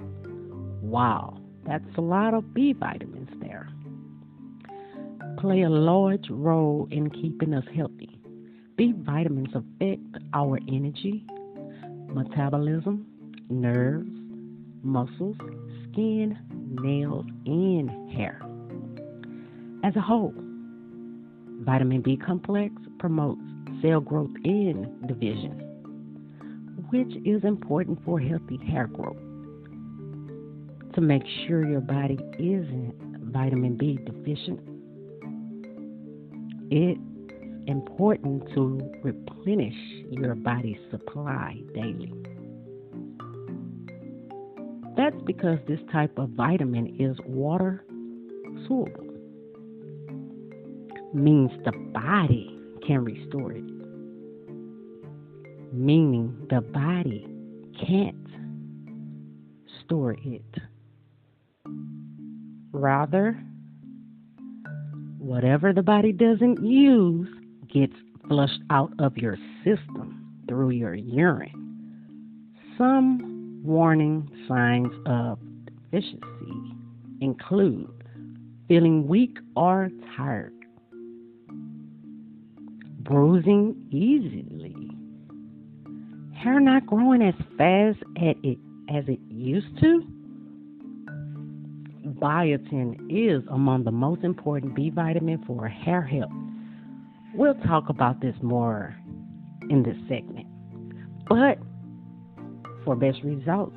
Wow, 0.83 1.41
that's 1.65 1.85
a 1.97 2.01
lot 2.01 2.35
of 2.35 2.53
B 2.53 2.73
vitamins 2.73 3.31
there. 3.41 3.69
Play 5.39 5.63
a 5.63 5.71
large 5.71 6.29
role 6.31 6.89
in 6.91 7.11
keeping 7.11 7.55
us 7.55 7.63
healthy. 7.77 8.19
B 8.77 8.93
vitamins 8.97 9.55
affect 9.55 10.25
our 10.35 10.59
energy, 10.67 11.25
metabolism, 12.09 13.07
nerves, 13.49 14.11
muscles, 14.83 15.37
skin, 15.93 16.37
nails, 16.83 17.27
and 17.45 18.11
hair. 18.13 18.43
As 19.85 19.95
a 19.95 20.01
whole, 20.01 20.35
vitamin 21.65 22.01
B 22.01 22.17
complex 22.17 22.75
promotes 22.99 23.41
cell 23.83 24.01
growth 24.01 24.31
and 24.45 25.07
division, 25.07 25.63
which 26.91 27.15
is 27.25 27.45
important 27.45 27.99
for 28.05 28.19
healthy 28.21 28.59
hair 28.69 28.87
growth. 28.87 29.17
To 30.95 31.01
make 31.01 31.23
sure 31.47 31.67
your 31.69 31.81
body 31.81 32.19
isn't 32.39 32.95
vitamin 33.33 33.77
B 33.77 33.99
deficient, 34.07 34.61
it's 36.71 37.01
important 37.67 38.43
to 38.55 38.81
replenish 39.03 39.75
your 40.11 40.35
body's 40.35 40.79
supply 40.91 41.57
daily. 41.75 42.13
That's 44.97 45.21
because 45.27 45.59
this 45.69 45.81
type 45.93 46.17
of 46.19 46.31
vitamin 46.31 46.97
is 46.99 47.19
water 47.27 47.85
soluble, 48.67 49.05
means 51.13 51.51
the 51.65 51.73
body 51.93 52.56
can 52.87 53.05
restore 53.05 53.53
it. 53.53 53.65
Meaning 55.73 56.47
the 56.49 56.61
body 56.61 57.27
can't 57.87 58.17
store 59.85 60.17
it. 60.23 60.43
Rather, 62.73 63.39
whatever 65.19 65.73
the 65.73 65.83
body 65.83 66.13
doesn't 66.13 66.65
use 66.65 67.29
gets 67.73 67.95
flushed 68.29 68.61
out 68.71 68.93
of 68.99 69.17
your 69.17 69.37
system 69.65 70.43
through 70.49 70.71
your 70.71 70.95
urine. 70.95 71.63
Some 72.79 73.61
warning 73.65 74.31
signs 74.47 74.93
of 75.07 75.39
deficiency 75.91 76.75
include 77.21 77.91
feeling 78.69 79.07
weak 79.07 79.39
or 79.57 79.91
tired, 80.17 80.53
bruising 83.07 83.75
easily. 83.91 84.75
Hair 86.37 86.61
not 86.61 86.87
growing 86.87 87.23
as 87.23 87.35
fast 87.57 87.99
as 88.21 88.35
it, 88.43 88.59
as 88.95 89.05
it 89.09 89.21
used 89.29 89.79
to. 89.81 90.03
Biotin 92.21 92.97
is 93.11 93.43
among 93.51 93.85
the 93.85 93.91
most 93.91 94.23
important 94.23 94.75
B 94.75 94.91
vitamin 94.91 95.43
for 95.47 95.69
hair 95.69 96.03
health. 96.03 96.31
We'll 97.35 97.55
talk 97.67 97.89
about 97.89 98.21
this 98.21 98.35
more 98.43 98.97
in 99.69 99.83
this 99.83 99.97
segment. 100.09 100.47
But 101.29 101.59
for 102.85 102.97
best 102.97 103.19
results, 103.23 103.77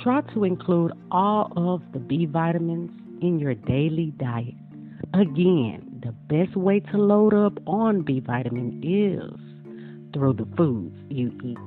try 0.00 0.20
to 0.34 0.44
include 0.44 0.92
all 1.10 1.52
of 1.56 1.82
the 1.92 1.98
B 1.98 2.26
vitamins 2.26 2.90
in 3.22 3.38
your 3.38 3.54
daily 3.54 4.12
diet. 4.18 4.54
Again, 5.14 5.87
the 6.02 6.12
best 6.28 6.56
way 6.56 6.80
to 6.80 6.96
load 6.96 7.34
up 7.34 7.58
on 7.66 8.02
B 8.02 8.20
vitamin 8.20 8.80
is 8.82 10.12
through 10.12 10.34
the 10.34 10.46
foods 10.56 10.96
you 11.08 11.32
eat. 11.44 11.58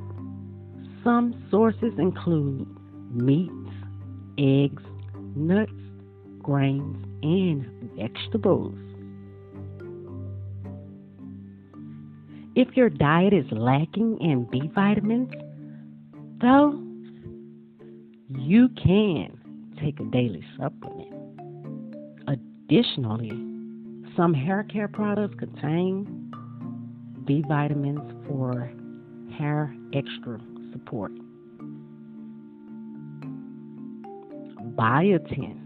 Some 1.04 1.46
sources 1.50 1.94
include 1.98 2.67
meats, 3.12 3.52
eggs, 4.38 4.84
nuts, 5.36 5.72
grains, 6.39 7.04
and 7.24 7.65
vegetables. 7.96 8.76
If 12.56 12.76
your 12.76 12.89
diet 12.89 13.34
is 13.34 13.46
lacking 13.52 14.20
in 14.22 14.48
B 14.52 14.70
vitamins, 14.74 15.32
though, 16.41 16.82
you 18.38 18.70
can 18.70 19.38
take 19.82 20.00
a 20.00 20.06
daily 20.06 20.44
supplement. 20.58 21.08
Additionally, 22.28 23.51
some 24.15 24.34
hair 24.34 24.63
care 24.63 24.88
products 24.88 25.36
contain 25.39 26.32
B 27.26 27.43
vitamins 27.47 28.12
for 28.28 28.71
hair 29.38 29.74
extra 29.93 30.39
support. 30.71 31.12
Biotin, 34.76 35.58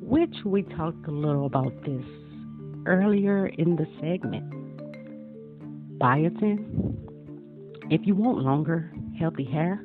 which 0.00 0.34
we 0.44 0.62
talked 0.62 1.06
a 1.06 1.10
little 1.10 1.46
about 1.46 1.72
this 1.84 2.04
earlier 2.86 3.46
in 3.46 3.76
the 3.76 3.86
segment. 4.00 4.50
Biotin, 5.98 6.96
if 7.90 8.06
you 8.06 8.14
want 8.14 8.38
longer, 8.38 8.92
healthy 9.18 9.44
hair, 9.44 9.80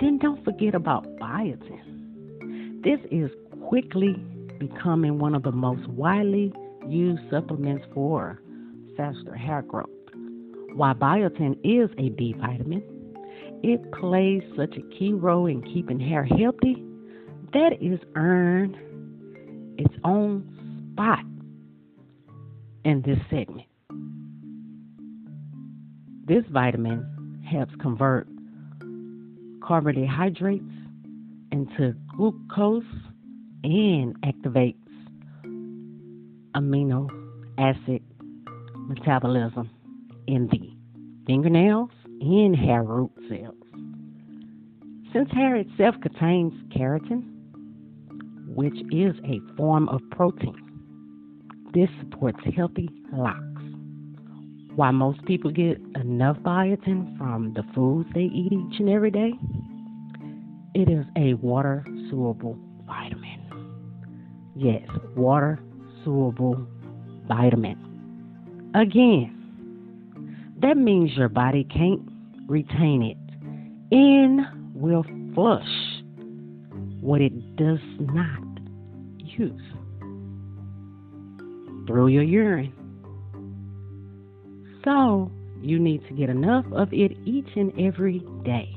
then 0.00 0.18
don't 0.18 0.42
forget 0.44 0.74
about 0.74 1.04
biotin. 1.18 2.82
This 2.82 3.00
is 3.10 3.30
quickly 3.68 4.14
becoming 4.58 5.18
one 5.18 5.34
of 5.34 5.42
the 5.42 5.52
most 5.52 5.86
widely 5.88 6.52
used 6.88 7.22
supplements 7.30 7.84
for 7.94 8.40
faster 8.96 9.34
hair 9.34 9.62
growth. 9.62 9.88
While 10.74 10.94
biotin 10.94 11.58
is 11.64 11.90
a 11.98 12.10
B 12.10 12.34
vitamin, 12.38 12.82
it 13.62 13.92
plays 13.92 14.42
such 14.56 14.76
a 14.76 14.98
key 14.98 15.12
role 15.12 15.46
in 15.46 15.62
keeping 15.62 16.00
hair 16.00 16.24
healthy 16.24 16.84
that 17.52 17.72
is 17.80 17.98
earned 18.14 18.76
its 19.78 19.94
own 20.04 20.92
spot 20.92 21.24
in 22.84 23.02
this 23.02 23.18
segment. 23.30 23.66
This 26.26 26.44
vitamin 26.50 27.42
helps 27.50 27.74
convert 27.80 28.28
carbohydrates 29.62 30.64
into 31.50 31.94
glucose 32.16 32.84
and 33.64 34.14
activates 34.22 34.79
amino 36.54 37.08
acid 37.58 38.02
metabolism 38.74 39.70
in 40.26 40.48
the 40.48 40.76
fingernails 41.26 41.90
and 42.20 42.56
hair 42.56 42.82
root 42.82 43.10
cells. 43.28 43.54
Since 45.12 45.30
hair 45.32 45.56
itself 45.56 45.96
contains 46.02 46.52
keratin, 46.72 47.24
which 48.54 48.76
is 48.92 49.14
a 49.24 49.40
form 49.56 49.88
of 49.88 50.00
protein, 50.10 50.56
this 51.74 51.88
supports 52.00 52.38
healthy 52.56 52.88
locks. 53.12 53.40
While 54.76 54.92
most 54.92 55.24
people 55.24 55.50
get 55.50 55.78
enough 55.96 56.36
biotin 56.38 57.16
from 57.18 57.54
the 57.54 57.64
foods 57.74 58.08
they 58.14 58.22
eat 58.22 58.52
each 58.52 58.80
and 58.80 58.88
every 58.88 59.10
day, 59.10 59.32
it 60.74 60.88
is 60.88 61.04
a 61.16 61.34
water 61.34 61.84
soluble 62.08 62.56
vitamin. 62.86 63.40
Yes, 64.56 64.88
water 65.16 65.60
soluble 66.04 66.66
vitamin. 67.26 67.76
Again, 68.74 69.36
that 70.60 70.76
means 70.76 71.16
your 71.16 71.28
body 71.28 71.64
can't 71.64 72.02
retain 72.46 73.02
it 73.02 73.16
and 73.92 74.40
will 74.74 75.04
flush 75.34 75.64
what 77.00 77.20
it 77.20 77.56
does 77.56 77.78
not 77.98 78.42
use 79.18 79.60
through 81.86 82.08
your 82.08 82.22
urine. 82.22 82.74
So, 84.84 85.30
you 85.60 85.78
need 85.78 86.06
to 86.08 86.14
get 86.14 86.30
enough 86.30 86.64
of 86.72 86.92
it 86.92 87.12
each 87.26 87.48
and 87.56 87.72
every 87.78 88.20
day, 88.44 88.74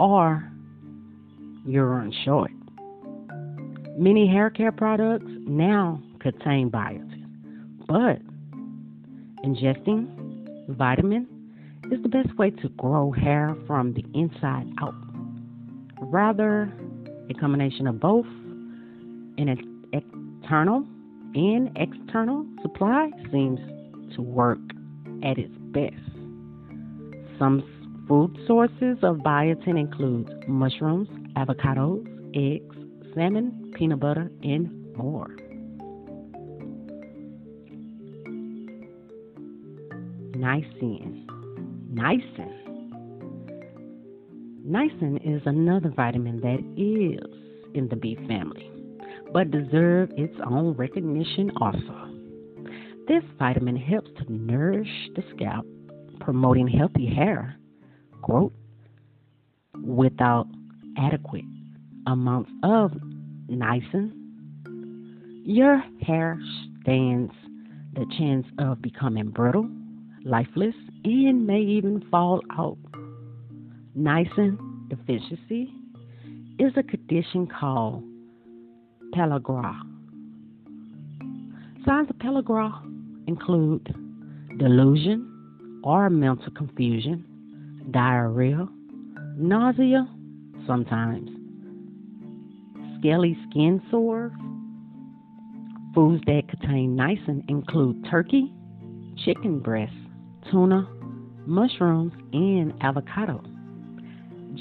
or 0.00 0.50
you're 1.66 1.88
run 1.88 2.12
short. 2.24 2.50
Many 3.96 4.26
hair 4.26 4.50
care 4.50 4.72
products 4.72 5.30
now 5.46 6.02
contain 6.24 6.70
biotin, 6.70 7.26
but 7.86 8.18
ingesting 9.44 10.08
vitamin 10.68 11.28
is 11.92 12.02
the 12.02 12.08
best 12.08 12.34
way 12.38 12.48
to 12.50 12.70
grow 12.70 13.12
hair 13.12 13.54
from 13.66 13.92
the 13.92 14.04
inside 14.14 14.66
out. 14.80 14.94
Rather, 16.00 16.72
a 17.28 17.34
combination 17.34 17.86
of 17.86 18.00
both 18.00 18.24
an 19.36 19.48
internal 19.92 20.86
and 21.34 21.70
external 21.76 22.46
supply 22.62 23.10
seems 23.30 23.60
to 24.14 24.22
work 24.22 24.58
at 25.22 25.36
its 25.36 25.52
best. 25.72 25.94
Some 27.38 27.62
food 28.08 28.34
sources 28.46 28.96
of 29.02 29.16
biotin 29.18 29.78
include 29.78 30.48
mushrooms, 30.48 31.08
avocados, 31.36 32.02
eggs, 32.34 32.76
salmon, 33.14 33.72
peanut 33.76 34.00
butter, 34.00 34.30
and 34.42 34.96
more. 34.96 35.28
Niacin. 40.44 41.24
Niacin. 41.94 42.52
Niacin 44.68 45.16
is 45.24 45.40
another 45.46 45.88
vitamin 45.88 46.38
that 46.42 46.58
is 46.76 47.74
in 47.74 47.88
the 47.88 47.96
B 47.96 48.14
family, 48.28 48.70
but 49.32 49.50
deserves 49.50 50.12
its 50.18 50.34
own 50.46 50.74
recognition 50.74 51.50
also. 51.62 52.10
This 53.08 53.22
vitamin 53.38 53.74
helps 53.74 54.10
to 54.18 54.30
nourish 54.30 54.90
the 55.16 55.22
scalp, 55.34 55.64
promoting 56.20 56.68
healthy 56.68 57.06
hair 57.06 57.56
growth 58.20 58.52
without 59.82 60.46
adequate 60.98 61.46
amounts 62.06 62.50
of 62.62 62.92
niacin. 63.48 64.12
Your 65.46 65.82
hair 66.02 66.38
stands 66.82 67.32
the 67.94 68.04
chance 68.18 68.46
of 68.58 68.82
becoming 68.82 69.30
brittle, 69.30 69.70
lifeless, 70.24 70.74
and 71.04 71.46
may 71.46 71.60
even 71.60 72.02
fall 72.10 72.40
out. 72.58 72.78
Niacin 73.96 74.58
deficiency 74.88 75.70
is 76.58 76.72
a 76.76 76.82
condition 76.82 77.46
called 77.46 78.02
pellagra. 79.14 79.74
Signs 81.84 82.08
of 82.08 82.16
pellagra 82.16 82.72
include 83.26 83.94
delusion 84.58 85.80
or 85.84 86.08
mental 86.08 86.50
confusion, 86.52 87.24
diarrhea, 87.90 88.66
nausea, 89.36 90.08
sometimes, 90.66 91.28
scaly 92.98 93.36
skin 93.50 93.82
sores. 93.90 94.32
Foods 95.94 96.22
that 96.26 96.48
contain 96.48 96.96
niacin 96.96 97.48
include 97.48 98.04
turkey, 98.10 98.52
chicken 99.24 99.60
breast, 99.60 99.92
tuna, 100.50 100.88
mushrooms, 101.46 102.12
and 102.32 102.72
avocado, 102.80 103.42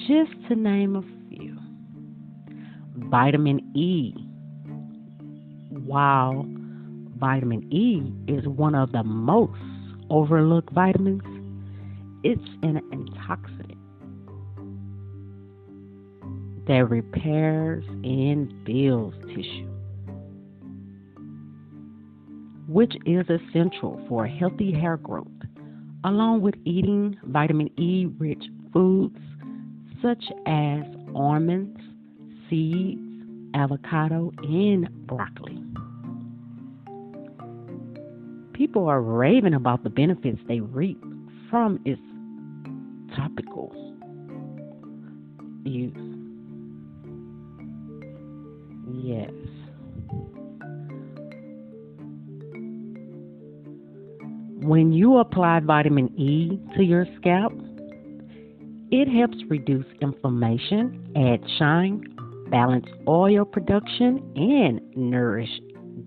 just 0.08 0.32
to 0.48 0.56
name 0.56 0.96
a 0.96 1.02
few. 1.30 1.58
Vitamin 3.10 3.60
E. 3.76 4.14
While 5.86 6.46
vitamin 7.18 7.72
E 7.72 8.32
is 8.32 8.48
one 8.48 8.76
of 8.76 8.92
the 8.92 9.04
most 9.04 9.60
overlooked 10.10 10.72
vitamins, 10.74 11.22
it's 12.24 12.42
an 12.62 12.80
antioxidant 12.92 13.74
that 16.68 16.90
repairs 16.90 17.84
and 18.04 18.64
builds 18.64 19.18
tissue, 19.28 19.70
which 22.68 22.94
is 23.06 23.26
essential 23.30 24.04
for 24.08 24.26
healthy 24.26 24.72
hair 24.72 24.98
growth, 24.98 25.28
along 26.04 26.42
with 26.42 26.56
eating 26.66 27.18
vitamin 27.26 27.70
E 27.80 28.08
rich 28.18 28.44
foods 28.72 29.18
such 30.02 30.24
as 30.46 30.84
almonds, 31.16 31.80
seeds, 32.50 33.00
avocado, 33.54 34.32
and 34.44 34.90
broccoli. 35.08 35.58
People 38.54 38.88
are 38.88 39.02
raving 39.02 39.54
about 39.54 39.84
the 39.84 39.90
benefits 39.90 40.40
they 40.48 40.60
reap 40.60 41.02
from 41.50 41.80
its 41.86 42.02
topical 43.16 43.72
use. 45.64 45.94
Yes. 49.04 49.43
When 54.64 54.94
you 54.94 55.18
apply 55.18 55.60
vitamin 55.60 56.08
E 56.18 56.58
to 56.78 56.84
your 56.84 57.06
scalp, 57.20 57.52
it 58.92 59.10
helps 59.10 59.36
reduce 59.50 59.86
inflammation, 60.02 61.12
add 61.18 61.42
shine, 61.60 62.02
balance 62.50 62.86
oil 63.06 63.44
production, 63.44 64.24
and 64.38 64.80
nourish 64.96 65.50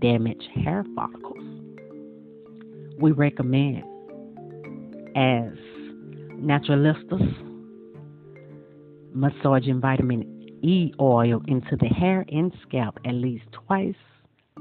damaged 0.01 0.49
hair 0.55 0.87
follicles. 0.95 1.45
We 2.99 3.13
recommend 3.13 3.85
as 5.15 5.53
naturalistas 6.41 7.37
massaging 9.13 9.83
vitamin 9.83 10.23
E 10.63 10.95
oil 10.99 11.43
into 11.47 11.77
the 11.77 11.89
hair 11.89 12.25
and 12.33 12.51
scalp 12.63 12.99
at 13.05 13.15
least 13.15 13.45
twice 13.53 13.95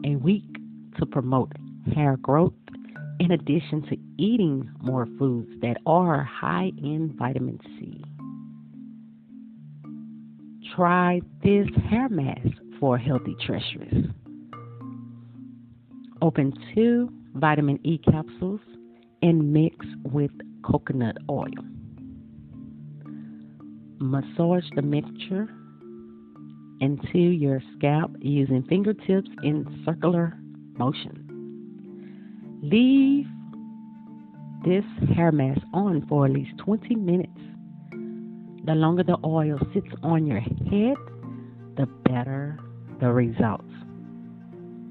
a 0.03 0.17
week 0.17 0.57
to 0.99 1.05
promote 1.05 1.53
hair 1.93 2.17
growth, 2.17 2.51
in 3.19 3.31
addition 3.31 3.81
to 3.89 3.97
eating 4.17 4.69
more 4.81 5.07
foods 5.17 5.49
that 5.61 5.77
are 5.85 6.23
high 6.23 6.71
in 6.77 7.15
vitamin 7.17 7.59
C. 7.79 8.03
Try 10.75 11.21
this 11.43 11.67
hair 11.89 12.09
mask 12.09 12.57
for 12.79 12.97
healthy 12.97 13.35
treasures. 13.45 14.05
Open 16.21 16.53
two 16.73 17.09
vitamin 17.35 17.79
E 17.83 17.97
capsules 17.99 18.61
and 19.21 19.53
mix 19.53 19.85
with 20.03 20.31
coconut 20.63 21.17
oil. 21.29 21.47
Massage 23.99 24.65
the 24.75 24.81
mixture 24.81 25.47
into 26.81 27.19
your 27.19 27.61
scalp 27.77 28.11
using 28.19 28.63
fingertips 28.63 29.29
in 29.43 29.83
circular 29.85 30.37
motion. 30.77 31.24
Leave 32.71 33.27
this 34.63 34.83
hair 35.15 35.31
mask 35.31 35.61
on 35.71 36.03
for 36.09 36.25
at 36.25 36.31
least 36.31 36.57
20 36.57 36.95
minutes. 36.95 37.39
The 38.65 38.73
longer 38.73 39.03
the 39.03 39.17
oil 39.23 39.59
sits 39.71 39.87
on 40.01 40.25
your 40.25 40.39
head, 40.39 40.97
the 41.77 41.85
better 42.03 42.57
the 42.99 43.11
results. 43.11 43.71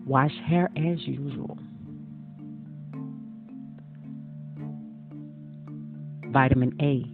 Wash 0.06 0.30
hair 0.46 0.70
as 0.76 1.00
usual. 1.04 1.58
Vitamin 6.30 6.76
A. 6.80 7.10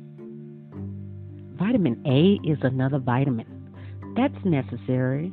Vitamin 1.56 2.02
A 2.06 2.38
is 2.46 2.58
another 2.62 2.98
vitamin 2.98 3.72
that's 4.14 4.44
necessary 4.44 5.32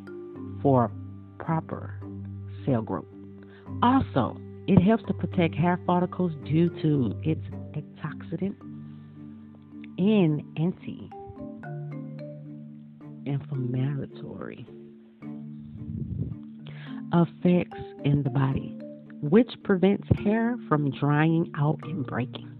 for 0.61 0.89
proper 1.37 1.99
cell 2.65 2.81
growth. 2.81 3.05
Also, 3.83 4.37
it 4.67 4.81
helps 4.81 5.03
to 5.05 5.13
protect 5.13 5.55
hair 5.55 5.79
follicles 5.85 6.33
due 6.45 6.69
to 6.81 7.17
its 7.23 7.41
antioxidant 7.73 8.55
and 9.97 10.43
anti 10.57 11.09
inflammatory 13.25 14.65
effects 17.13 17.79
in 18.03 18.21
the 18.23 18.29
body, 18.29 18.77
which 19.21 19.49
prevents 19.63 20.07
hair 20.23 20.57
from 20.67 20.91
drying 20.91 21.49
out 21.57 21.79
and 21.83 22.05
breaking. 22.05 22.51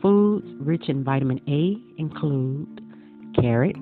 Foods 0.00 0.46
rich 0.58 0.88
in 0.88 1.04
vitamin 1.04 1.40
A 1.48 1.76
include 2.00 2.80
carrots, 3.40 3.78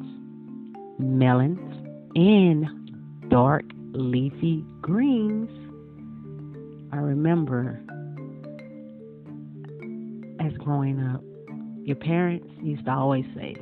melons, 0.99 1.59
and 2.17 3.31
dark 3.31 3.65
leafy 3.93 4.65
greens. 4.83 5.51
I 6.93 6.97
remember 6.97 7.81
as 10.41 10.53
growing 10.59 11.01
up, 11.01 11.23
your 11.85 11.97
parents 11.97 12.49
used 12.63 12.85
to 12.87 12.91
always 12.93 13.25
say, 13.35 13.55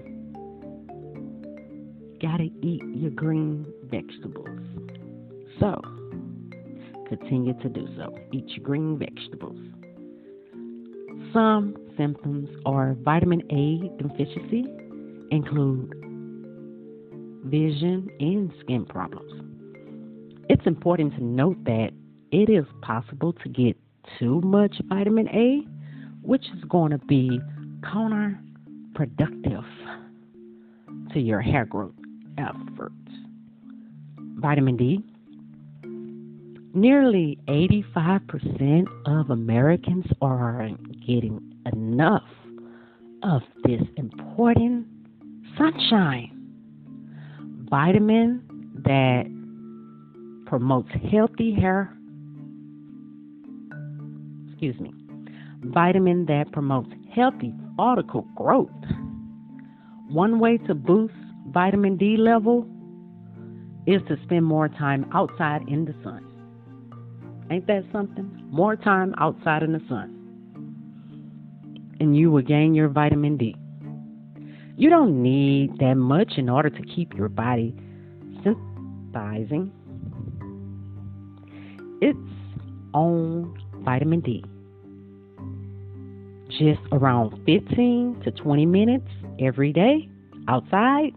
gotta 2.21 2.49
eat 2.63 2.83
your 2.95 3.11
green 3.11 3.67
vegetables. 3.91 4.49
So, 5.61 5.81
continue 7.09 7.55
to 7.61 7.69
do 7.69 7.87
so. 7.97 8.15
Eat 8.33 8.45
your 8.49 8.65
green 8.65 8.99
vegetables. 8.99 9.57
Some 11.33 11.77
symptoms 11.97 12.49
of 12.65 12.99
vitamin 12.99 13.43
A 13.51 14.03
deficiency 14.03 14.65
include 15.31 15.91
vision 17.45 18.09
and 18.21 18.53
skin 18.61 18.85
problems. 18.85 19.33
It's 20.49 20.67
important 20.67 21.15
to 21.17 21.23
note 21.23 21.63
that 21.65 21.91
it 22.33 22.49
is 22.49 22.65
possible 22.81 23.35
to 23.35 23.49
get 23.51 23.77
too 24.19 24.41
much 24.41 24.81
vitamin 24.89 25.29
A, 25.29 25.61
which 26.23 26.47
is 26.57 26.65
going 26.65 26.91
to 26.93 26.99
be 26.99 27.39
counterproductive 27.81 29.65
to 31.13 31.21
your 31.21 31.43
hair 31.43 31.67
growth 31.67 31.93
efforts. 32.39 32.95
Vitamin 34.37 34.77
D. 34.77 35.05
Nearly 36.75 37.39
85% 37.49 38.87
of 39.05 39.31
Americans 39.31 40.07
aren't 40.23 41.07
getting 41.07 41.41
enough 41.71 42.23
of 43.23 43.43
this 43.65 43.83
important 43.97 44.87
sunshine. 45.59 46.31
Vitamin 47.69 48.43
that 48.85 49.27
promotes 50.49 50.89
healthy 51.13 51.55
hair. 51.55 51.95
Excuse 54.49 54.81
me. 54.81 54.93
Vitamin 55.63 56.25
that 56.27 56.51
promotes 56.53 56.89
healthy 57.15 57.53
follicle 57.77 58.27
growth. 58.35 58.71
One 60.09 60.41
way 60.41 60.57
to 60.67 60.75
boost 60.75 61.15
vitamin 61.49 61.99
D 61.99 62.17
level 62.17 62.67
is 63.87 64.01
to 64.09 64.17
spend 64.25 64.47
more 64.47 64.69
time 64.69 65.05
outside 65.13 65.63
in 65.69 65.85
the 65.85 65.95
sun. 66.03 66.25
Ain't 67.51 67.67
that 67.67 67.85
something? 67.93 68.45
More 68.51 68.75
time 68.75 69.15
outside 69.19 69.63
in 69.63 69.73
the 69.73 69.83
sun. 69.89 70.15
And 72.01 72.17
you 72.17 72.31
will 72.31 72.43
gain 72.43 72.75
your 72.75 72.89
vitamin 72.89 73.37
D. 73.37 73.55
You 74.77 74.89
don't 74.89 75.23
need 75.23 75.79
that 75.79 75.97
much 75.97 76.35
in 76.37 76.49
order 76.49 76.71
to 76.71 76.83
keep 76.83 77.13
your 77.15 77.29
body 77.29 77.75
synthesizing 78.43 79.73
its 82.01 82.19
own 82.95 83.59
vitamin 83.85 84.21
D. 84.21 84.45
Just 86.51 86.81
around 86.93 87.31
15 87.45 88.23
to 88.25 88.31
20 88.31 88.67
minutes 88.67 89.09
every 89.41 89.73
day 89.73 90.09
outside. 90.49 91.13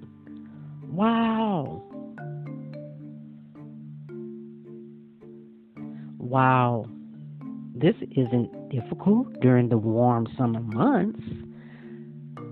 Wow. 0.91 1.83
Wow. 6.17 6.85
This 7.73 7.95
isn't 8.11 8.69
difficult 8.69 9.27
during 9.41 9.69
the 9.69 9.77
warm 9.77 10.27
summer 10.37 10.59
months. 10.59 11.19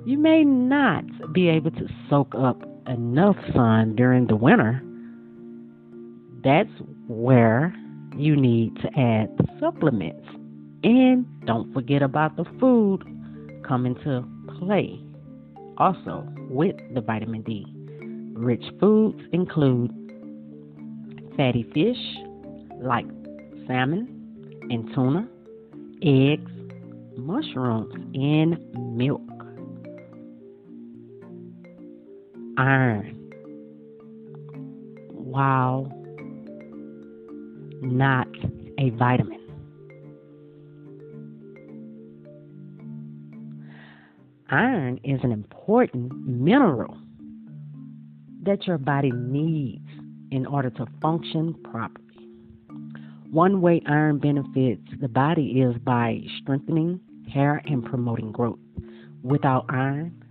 You 0.05 0.17
may 0.17 0.43
not 0.43 1.03
be 1.33 1.49
able 1.49 1.71
to 1.71 1.87
soak 2.09 2.33
up 2.35 2.61
enough 2.87 3.35
sun 3.53 3.95
during 3.95 4.27
the 4.27 4.35
winter. 4.35 4.81
That's 6.43 6.69
where 7.07 7.75
you 8.17 8.35
need 8.35 8.75
to 8.77 8.87
add 8.99 9.29
supplements. 9.59 10.27
And 10.83 11.25
don't 11.45 11.73
forget 11.73 12.01
about 12.01 12.37
the 12.37 12.45
food 12.59 13.03
coming 13.67 13.95
to 14.03 14.25
play. 14.59 14.99
Also, 15.77 16.27
with 16.49 16.75
the 16.93 17.01
vitamin 17.01 17.41
D, 17.41 17.65
rich 18.33 18.63
foods 18.79 19.19
include 19.31 19.91
fatty 21.37 21.63
fish 21.73 21.97
like 22.81 23.05
salmon 23.67 24.07
and 24.69 24.89
tuna, 24.93 25.27
eggs, 26.01 26.51
mushrooms, 27.17 27.93
and 28.13 28.57
milk. 28.97 29.21
Iron. 32.57 33.15
Wow 35.11 35.98
not 37.81 38.27
a 38.77 38.89
vitamin. 38.91 39.39
Iron 44.49 44.99
is 45.03 45.19
an 45.23 45.31
important 45.31 46.27
mineral 46.27 46.97
that 48.43 48.65
your 48.65 48.77
body 48.77 49.11
needs 49.11 49.87
in 50.31 50.45
order 50.45 50.69
to 50.71 50.85
function 51.01 51.53
properly. 51.71 52.05
One 53.31 53.61
way 53.61 53.81
iron 53.85 54.17
benefits 54.17 54.81
the 54.99 55.07
body 55.07 55.61
is 55.61 55.77
by 55.83 56.21
strengthening 56.41 56.99
hair 57.31 57.61
and 57.65 57.85
promoting 57.85 58.31
growth. 58.31 58.57
Without 59.21 59.65
iron, 59.69 60.23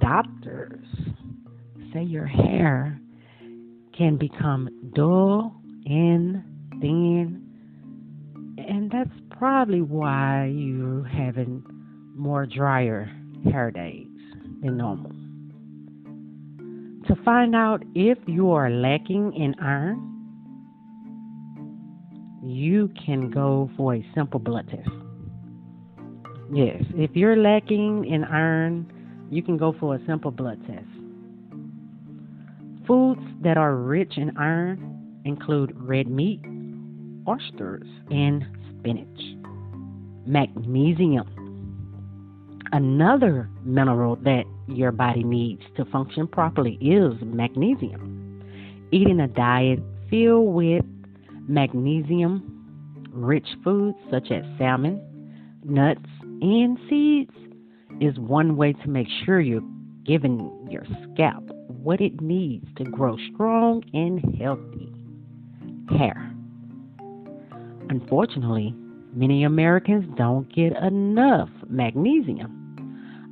doctors 0.00 0.84
say 1.92 2.02
your 2.02 2.26
hair 2.26 3.00
can 3.96 4.18
become 4.18 4.68
dull 4.94 5.54
and 5.86 6.42
thin. 6.84 7.40
And 8.58 8.90
that's 8.90 9.10
probably 9.38 9.80
why 9.80 10.52
you're 10.54 11.04
having 11.04 11.64
more 12.14 12.46
drier 12.46 13.10
hair 13.50 13.70
days 13.70 14.06
than 14.62 14.76
normal. 14.76 15.10
To 17.08 17.22
find 17.24 17.54
out 17.54 17.82
if 17.94 18.18
you 18.26 18.50
are 18.52 18.70
lacking 18.70 19.34
in 19.34 19.54
iron, 19.60 20.10
you 22.42 22.90
can 23.04 23.30
go 23.30 23.70
for 23.76 23.94
a 23.94 24.04
simple 24.14 24.40
blood 24.40 24.68
test. 24.68 24.88
Yes, 26.52 26.82
if 26.94 27.10
you're 27.14 27.36
lacking 27.36 28.04
in 28.06 28.24
iron, 28.24 28.90
you 29.30 29.42
can 29.42 29.56
go 29.56 29.74
for 29.80 29.96
a 29.96 30.06
simple 30.06 30.30
blood 30.30 30.60
test. 30.66 30.84
Foods 32.86 33.22
that 33.42 33.56
are 33.56 33.74
rich 33.76 34.18
in 34.18 34.36
iron 34.36 35.22
include 35.24 35.72
red 35.76 36.06
meat, 36.06 36.40
oysters, 37.28 37.86
and 38.10 38.44
spinach. 38.70 39.20
Magnesium. 40.26 41.30
Another 42.72 43.48
mineral 43.64 44.16
that 44.16 44.44
your 44.66 44.90
body 44.90 45.22
needs 45.22 45.62
to 45.76 45.84
function 45.86 46.26
properly 46.26 46.78
is 46.80 47.14
magnesium. 47.22 48.42
Eating 48.90 49.20
a 49.20 49.28
diet 49.28 49.80
filled 50.10 50.54
with 50.54 50.84
magnesium 51.46 52.50
rich 53.14 53.46
foods 53.62 53.96
such 54.10 54.30
as 54.30 54.42
salmon, 54.58 55.00
nuts, 55.64 56.00
and 56.40 56.78
seeds 56.88 57.32
is 58.00 58.18
one 58.18 58.56
way 58.56 58.72
to 58.72 58.88
make 58.88 59.06
sure 59.24 59.40
you're 59.40 59.62
giving 60.04 60.68
your 60.70 60.84
scalp 61.12 61.44
what 61.68 62.00
it 62.00 62.20
needs 62.20 62.66
to 62.76 62.84
grow 62.84 63.16
strong 63.32 63.82
and 63.92 64.20
healthy 64.36 64.92
hair. 65.96 66.33
Unfortunately, 67.90 68.74
many 69.14 69.44
Americans 69.44 70.04
don't 70.16 70.52
get 70.54 70.72
enough 70.82 71.48
magnesium. 71.68 72.60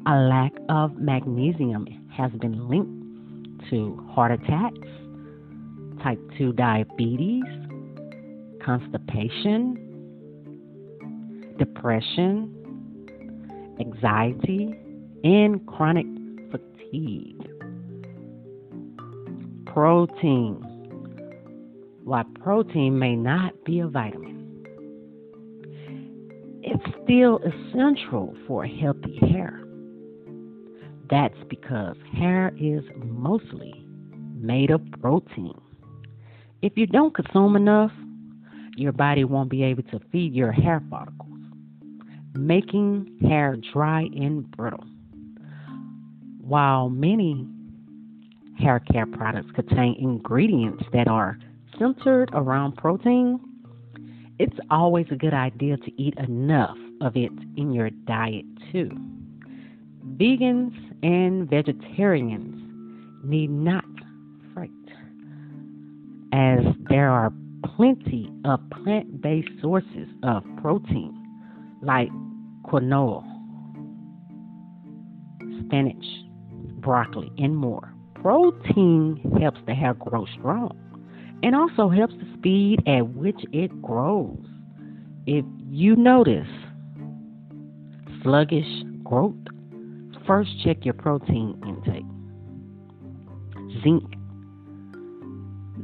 A 0.07 0.17
lack 0.17 0.53
of 0.69 0.97
magnesium 0.99 1.87
has 2.12 2.31
been 2.33 2.69
linked 2.69 3.69
to 3.71 3.97
heart 4.11 4.33
attacks, 4.33 4.88
type 6.03 6.21
2 6.37 6.53
diabetes, 6.53 7.45
constipation, 8.65 9.79
depression, 11.59 12.51
anxiety, 13.81 14.75
and 15.25 15.67
chronic 15.67 16.07
fatigue. 16.51 17.49
Protein. 19.67 20.69
While 22.05 22.25
protein 22.43 22.99
may 22.99 23.15
not 23.15 23.65
be 23.65 23.79
a 23.81 23.87
vitamin, 23.87 24.32
it's 26.62 26.85
still 27.05 27.38
essential 27.38 28.35
for 28.46 28.64
healthy 28.64 29.18
hair. 29.33 29.62
That's 31.11 31.37
because 31.48 31.96
hair 32.16 32.53
is 32.59 32.85
mostly 32.96 33.85
made 34.35 34.70
of 34.70 34.81
protein. 35.01 35.61
If 36.62 36.75
you 36.77 36.87
don't 36.87 37.14
consume 37.14 37.57
enough, 37.57 37.90
your 38.77 38.92
body 38.92 39.25
won't 39.25 39.51
be 39.51 39.64
able 39.64 39.83
to 39.85 40.01
feed 40.11 40.33
your 40.33 40.53
hair 40.53 40.83
follicles, 40.88 41.40
making 42.35 43.18
hair 43.20 43.57
dry 43.72 44.03
and 44.03 44.48
brittle. 44.53 44.85
While 46.40 46.88
many 46.88 47.46
hair 48.59 48.81
care 48.81 49.07
products 49.07 49.51
contain 49.55 49.96
ingredients 49.98 50.85
that 50.92 51.09
are 51.09 51.38
centered 51.79 52.31
around 52.33 52.77
protein, 52.77 53.40
it's 54.42 54.59
always 54.72 55.07
a 55.12 55.14
good 55.14 55.35
idea 55.35 55.76
to 55.76 56.02
eat 56.02 56.14
enough 56.18 56.76
of 57.00 57.16
it 57.16 57.31
in 57.57 57.72
your 57.72 57.90
diet 57.90 58.44
too. 58.72 58.90
Vegans 60.16 60.74
and 61.05 61.48
vegetarians 61.48 62.57
need 63.22 63.50
not 63.50 63.85
fret, 64.52 64.68
as 66.33 66.59
there 66.90 67.09
are 67.09 67.33
plenty 67.76 68.33
of 68.44 68.59
plant 68.83 69.22
based 69.22 69.48
sources 69.61 70.09
of 70.24 70.42
protein 70.61 71.16
like 71.81 72.09
quinoa, 72.64 73.22
spinach, 75.61 76.05
broccoli, 76.81 77.31
and 77.38 77.57
more. 77.57 77.94
Protein 78.16 79.20
helps 79.40 79.61
the 79.68 79.74
hair 79.74 79.94
grow 79.94 80.26
strong 80.37 80.82
and 81.42 81.57
also 81.57 81.88
helps 81.88 82.14
the 82.14 82.33
speed 82.38 82.83
at 82.87 83.09
which 83.09 83.40
it 83.52 83.83
grows. 83.83 84.38
If 85.26 85.44
you 85.70 85.96
notice 85.96 86.48
sluggish 88.22 88.66
growth, 89.02 89.35
first 90.26 90.50
check 90.64 90.85
your 90.85 90.94
protein 90.94 91.61
intake. 91.66 92.05
Zinc. 93.83 94.05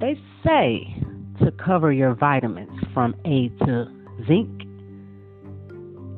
They 0.00 0.20
say 0.44 1.02
to 1.40 1.50
cover 1.52 1.92
your 1.92 2.14
vitamins 2.14 2.80
from 2.94 3.14
A 3.24 3.48
to 3.64 3.86
zinc, 4.26 4.62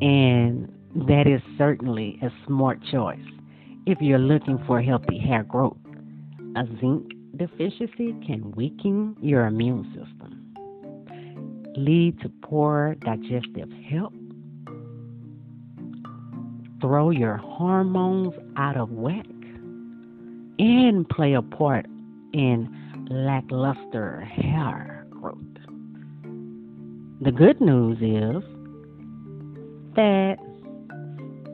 and 0.03 0.70
that 1.07 1.26
is 1.26 1.40
certainly 1.57 2.18
a 2.22 2.31
smart 2.46 2.81
choice 2.90 3.18
if 3.87 3.98
you're 4.00 4.18
looking 4.18 4.62
for 4.66 4.83
healthy 4.83 5.18
hair 5.18 5.42
growth. 5.44 5.76
A 6.57 6.64
zinc 6.81 7.12
deficiency 7.37 8.14
can 8.27 8.53
weaken 8.57 9.16
your 9.21 9.47
immune 9.47 9.85
system, 9.95 10.55
lead 11.77 12.21
to 12.21 12.29
poor 12.43 12.97
digestive 13.01 13.71
health, 13.90 14.12
throw 16.81 17.11
your 17.11 17.37
hormones 17.37 18.35
out 18.57 18.77
of 18.77 18.90
whack, 18.90 19.27
and 20.59 21.09
play 21.09 21.35
a 21.35 21.43
part 21.43 21.87
in 22.33 22.69
lackluster 23.11 24.21
hair 24.21 25.07
growth. 25.11 25.37
The 27.23 27.33
good 27.33 27.61
news 27.61 27.99
is 27.99 28.43
that 29.97 30.37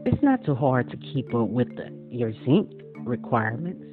it's 0.05 0.23
not 0.23 0.45
too 0.45 0.55
hard 0.55 0.91
to 0.91 0.97
keep 0.97 1.35
up 1.35 1.49
with 1.49 1.69
the, 1.77 1.91
your 2.11 2.33
zinc 2.45 2.71
requirements. 3.05 3.86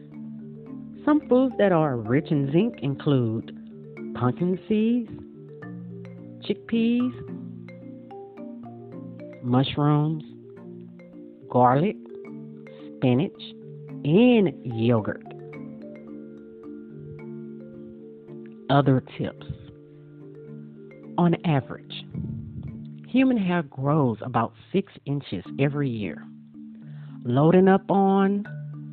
Some 1.05 1.27
foods 1.27 1.53
that 1.57 1.73
are 1.73 1.97
rich 1.97 2.27
in 2.31 2.49
zinc 2.53 2.75
include 2.81 3.51
pumpkin 4.15 4.57
seeds, 4.69 5.11
chickpeas, 6.47 7.11
mushrooms, 9.43 10.23
garlic, 11.49 11.97
spinach, 12.95 13.31
and 14.05 14.53
yogurt. 14.63 15.25
Other 18.69 19.03
tips 19.17 19.45
on 21.17 21.35
average, 21.45 22.05
human 23.09 23.37
hair 23.37 23.63
grows 23.63 24.19
about 24.21 24.53
six 24.71 24.93
inches 25.05 25.43
every 25.59 25.89
year. 25.89 26.23
Loading 27.25 27.67
up 27.67 27.91
on 27.91 28.45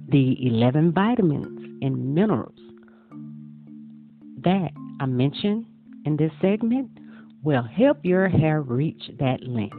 the 0.09 0.37
11 0.45 0.93
vitamins 0.93 1.60
and 1.83 2.15
minerals 2.15 2.59
that 4.43 4.71
I 5.01 5.07
mentioned 5.07 5.67
in 6.05 6.17
this 6.17 6.33
segment 6.41 6.91
will 7.43 7.63
help 7.63 7.99
your 8.03 8.29
hair 8.29 8.63
reach 8.63 9.11
that 9.19 9.43
length. 9.43 9.77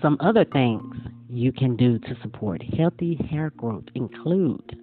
Some 0.00 0.16
other 0.20 0.44
things 0.44 0.94
you 1.28 1.52
can 1.52 1.76
do 1.76 1.98
to 1.98 2.16
support 2.22 2.62
healthy 2.76 3.14
hair 3.30 3.50
growth 3.56 3.84
include 3.94 4.78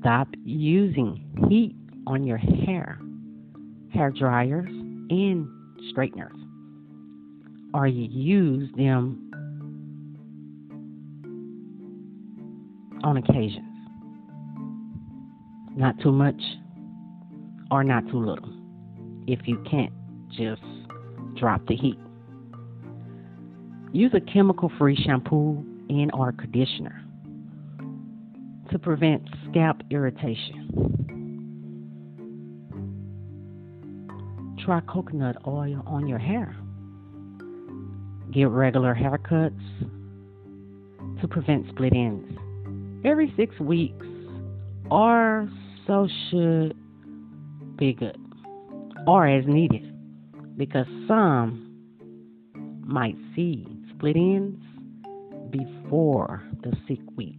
stop 0.00 0.28
using 0.44 1.24
heat 1.48 1.74
on 2.06 2.24
your 2.24 2.38
hair, 2.38 3.00
hair 3.92 4.10
dryers, 4.10 4.68
and 4.68 5.48
straighteners, 5.90 6.36
or 7.74 7.86
you 7.86 8.08
use 8.10 8.70
them 8.76 9.30
on 13.02 13.16
occasions. 13.16 13.77
Not 15.78 15.98
too 16.00 16.10
much 16.10 16.40
or 17.70 17.84
not 17.84 18.06
too 18.10 18.18
little. 18.18 18.52
If 19.26 19.46
you 19.46 19.64
can't, 19.70 19.92
just 20.30 20.62
drop 21.36 21.66
the 21.66 21.76
heat. 21.76 21.98
Use 23.92 24.12
a 24.12 24.20
chemical 24.20 24.72
free 24.76 24.96
shampoo 24.96 25.64
and 25.88 26.10
or 26.12 26.32
conditioner 26.32 27.02
to 28.70 28.78
prevent 28.78 29.22
scalp 29.48 29.80
irritation. 29.90 30.98
try 34.68 34.80
coconut 34.80 35.36
oil 35.46 35.82
on 35.86 36.06
your 36.06 36.18
hair. 36.18 36.54
Get 38.30 38.48
regular 38.50 38.94
haircuts 38.94 39.58
to 41.22 41.28
prevent 41.28 41.66
split 41.70 41.94
ends 41.94 42.28
every 43.02 43.32
six 43.34 43.58
weeks 43.60 44.04
or 44.90 45.48
so 45.88 46.06
should 46.30 46.76
be 47.76 47.94
good 47.94 48.16
or 49.06 49.26
as 49.26 49.44
needed 49.46 49.92
because 50.56 50.86
some 51.08 51.64
might 52.86 53.16
see 53.34 53.66
split 53.90 54.16
ends 54.16 54.62
before 55.50 56.44
the 56.62 56.72
six 56.86 57.00
weeks. 57.16 57.38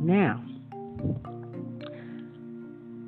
Now, 0.00 0.42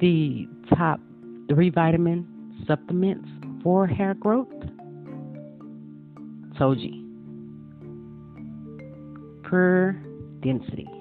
the 0.01 0.47
top 0.77 1.01
three 1.49 1.71
vitamin 1.71 2.27
supplements 2.67 3.29
for 3.63 3.87
hair 3.87 4.15
growth 4.15 4.49
Toji. 6.59 7.05
pure 9.49 9.93
density. 10.43 10.98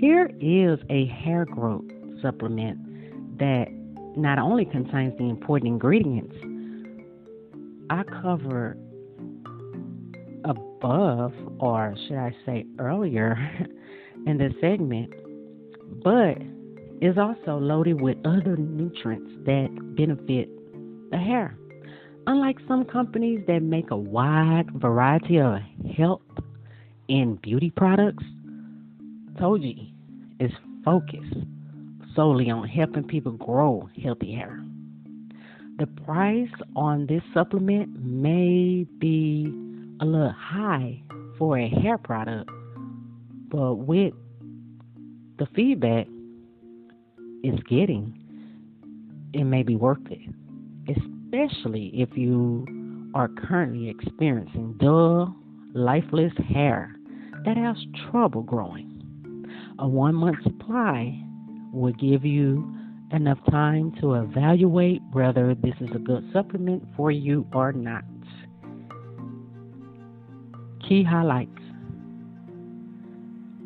Here 0.00 0.30
is 0.40 0.78
a 0.90 1.06
hair 1.06 1.44
growth 1.44 1.84
supplement 2.22 3.38
that 3.38 3.66
not 4.16 4.38
only 4.38 4.64
contains 4.64 5.18
the 5.18 5.24
important 5.24 5.72
ingredients 5.72 6.36
I 7.90 8.04
cover 8.22 8.76
above, 10.44 11.32
or 11.58 11.96
should 12.06 12.16
I 12.16 12.32
say 12.46 12.64
earlier 12.78 13.36
in 14.26 14.38
this 14.38 14.52
segment, 14.60 15.12
but 16.04 16.38
is 17.00 17.18
also 17.18 17.58
loaded 17.58 18.00
with 18.00 18.18
other 18.24 18.56
nutrients 18.56 19.32
that 19.46 19.68
benefit 19.96 20.48
the 21.10 21.18
hair. 21.18 21.56
Unlike 22.28 22.58
some 22.68 22.84
companies 22.84 23.42
that 23.48 23.62
make 23.62 23.90
a 23.90 23.96
wide 23.96 24.66
variety 24.74 25.40
of 25.40 25.58
health 25.96 26.22
and 27.08 27.40
beauty 27.42 27.70
products, 27.70 28.22
Toji 29.40 29.87
is 30.40 30.52
focused 30.84 31.46
solely 32.14 32.50
on 32.50 32.66
helping 32.66 33.04
people 33.04 33.32
grow 33.32 33.88
healthy 34.02 34.34
hair. 34.34 34.60
The 35.78 35.86
price 35.86 36.50
on 36.74 37.06
this 37.06 37.22
supplement 37.32 38.02
may 38.02 38.84
be 38.98 39.46
a 40.00 40.04
little 40.04 40.34
high 40.36 41.00
for 41.38 41.58
a 41.58 41.68
hair 41.68 41.98
product, 41.98 42.50
but 43.48 43.74
with 43.74 44.14
the 45.38 45.46
feedback 45.54 46.06
it's 47.44 47.62
getting, 47.68 48.12
it 49.32 49.44
may 49.44 49.62
be 49.62 49.76
worth 49.76 49.98
it, 50.10 50.34
especially 50.88 51.92
if 51.94 52.16
you 52.16 52.66
are 53.14 53.28
currently 53.28 53.88
experiencing 53.88 54.74
dull, 54.80 55.34
lifeless 55.74 56.32
hair 56.48 56.94
that 57.44 57.56
has 57.56 57.76
trouble 58.10 58.42
growing. 58.42 58.87
A 59.80 59.86
one 59.86 60.14
month 60.14 60.42
supply 60.42 61.22
will 61.72 61.92
give 61.92 62.24
you 62.24 62.74
enough 63.12 63.38
time 63.50 63.92
to 64.00 64.14
evaluate 64.14 65.00
whether 65.12 65.54
this 65.54 65.74
is 65.80 65.88
a 65.94 65.98
good 65.98 66.28
supplement 66.32 66.82
for 66.96 67.10
you 67.10 67.46
or 67.52 67.72
not. 67.72 68.04
Key 70.88 71.04
highlights 71.04 71.60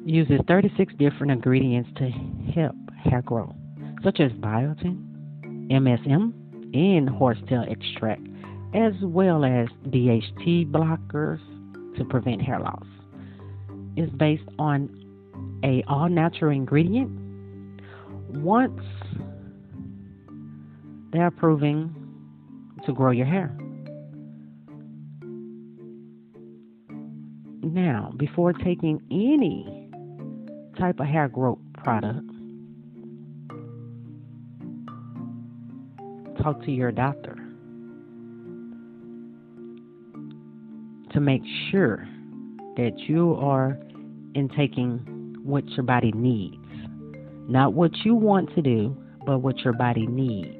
uses 0.04 0.40
36 0.48 0.92
different 0.98 1.32
ingredients 1.32 1.88
to 1.96 2.10
help 2.54 2.74
hair 3.02 3.22
grow, 3.22 3.54
such 4.02 4.20
as 4.20 4.32
biotin, 4.32 5.70
MSM, 5.70 6.32
and 6.74 7.08
horsetail 7.08 7.64
extract, 7.68 8.22
as 8.74 8.92
well 9.02 9.44
as 9.44 9.68
DHT 9.88 10.70
blockers 10.70 11.40
to 11.96 12.04
prevent 12.04 12.42
hair 12.42 12.60
loss. 12.60 12.86
It's 13.96 14.12
based 14.14 14.48
on 14.58 15.01
a 15.64 15.82
all 15.88 16.08
natural 16.08 16.50
ingredient. 16.50 17.10
Once 18.28 18.80
they 21.12 21.18
are 21.18 21.30
proving 21.30 21.94
to 22.86 22.92
grow 22.92 23.10
your 23.10 23.26
hair. 23.26 23.56
Now, 27.62 28.12
before 28.16 28.52
taking 28.52 29.00
any 29.10 29.88
type 30.78 31.00
of 31.00 31.06
hair 31.06 31.28
growth 31.28 31.58
product, 31.74 32.28
talk 36.42 36.62
to 36.64 36.72
your 36.72 36.90
doctor 36.90 37.36
to 41.12 41.20
make 41.20 41.42
sure 41.70 42.08
that 42.76 42.92
you 43.06 43.34
are 43.34 43.78
intaking 44.34 45.11
what 45.42 45.66
your 45.70 45.82
body 45.82 46.12
needs. 46.12 46.56
Not 47.48 47.74
what 47.74 47.90
you 48.04 48.14
want 48.14 48.54
to 48.54 48.62
do, 48.62 48.96
but 49.26 49.38
what 49.38 49.58
your 49.60 49.72
body 49.72 50.06
needs. 50.06 50.58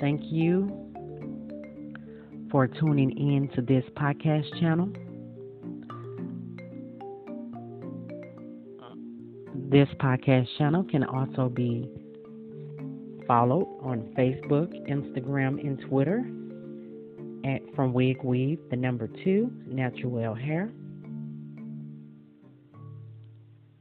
Thank 0.00 0.20
you 0.24 0.70
for 2.50 2.66
tuning 2.66 3.10
in 3.16 3.48
to 3.54 3.62
this 3.62 3.84
podcast 3.96 4.48
channel. 4.60 4.88
This 9.70 9.88
podcast 10.00 10.48
channel 10.58 10.84
can 10.84 11.04
also 11.04 11.48
be 11.48 11.88
followed 13.26 13.68
on 13.82 14.12
Facebook, 14.18 14.68
Instagram, 14.90 15.60
and 15.60 15.80
Twitter 15.88 16.24
at 17.44 17.60
From 17.74 17.92
Wig 17.92 18.22
Weave, 18.22 18.58
the 18.70 18.76
number 18.76 19.08
two, 19.24 19.50
Natural 19.66 20.34
Hair. 20.34 20.70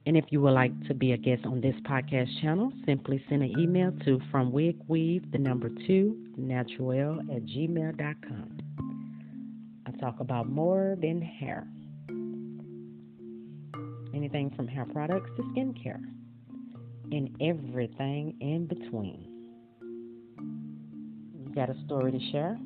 And 0.05 0.17
if 0.17 0.25
you 0.29 0.41
would 0.41 0.53
like 0.53 0.73
to 0.87 0.93
be 0.93 1.11
a 1.11 1.17
guest 1.17 1.45
on 1.45 1.61
this 1.61 1.75
podcast 1.87 2.27
channel, 2.41 2.73
simply 2.85 3.23
send 3.29 3.43
an 3.43 3.53
email 3.59 3.91
to 4.03 4.19
from 4.31 4.51
wigweave, 4.51 5.31
the 5.31 5.37
number 5.37 5.69
two, 5.87 6.17
natural 6.35 7.19
at 7.31 7.45
gmail.com. 7.45 8.57
I 9.85 9.91
talk 9.99 10.19
about 10.19 10.49
more 10.49 10.97
than 10.99 11.21
hair. 11.21 11.67
Anything 14.15 14.51
from 14.55 14.67
hair 14.67 14.85
products 14.91 15.29
to 15.37 15.43
skincare, 15.43 16.01
and 17.11 17.29
everything 17.39 18.35
in 18.41 18.65
between. 18.65 19.27
You 21.45 21.55
got 21.55 21.69
a 21.69 21.75
story 21.85 22.11
to 22.11 22.19
share? 22.31 22.57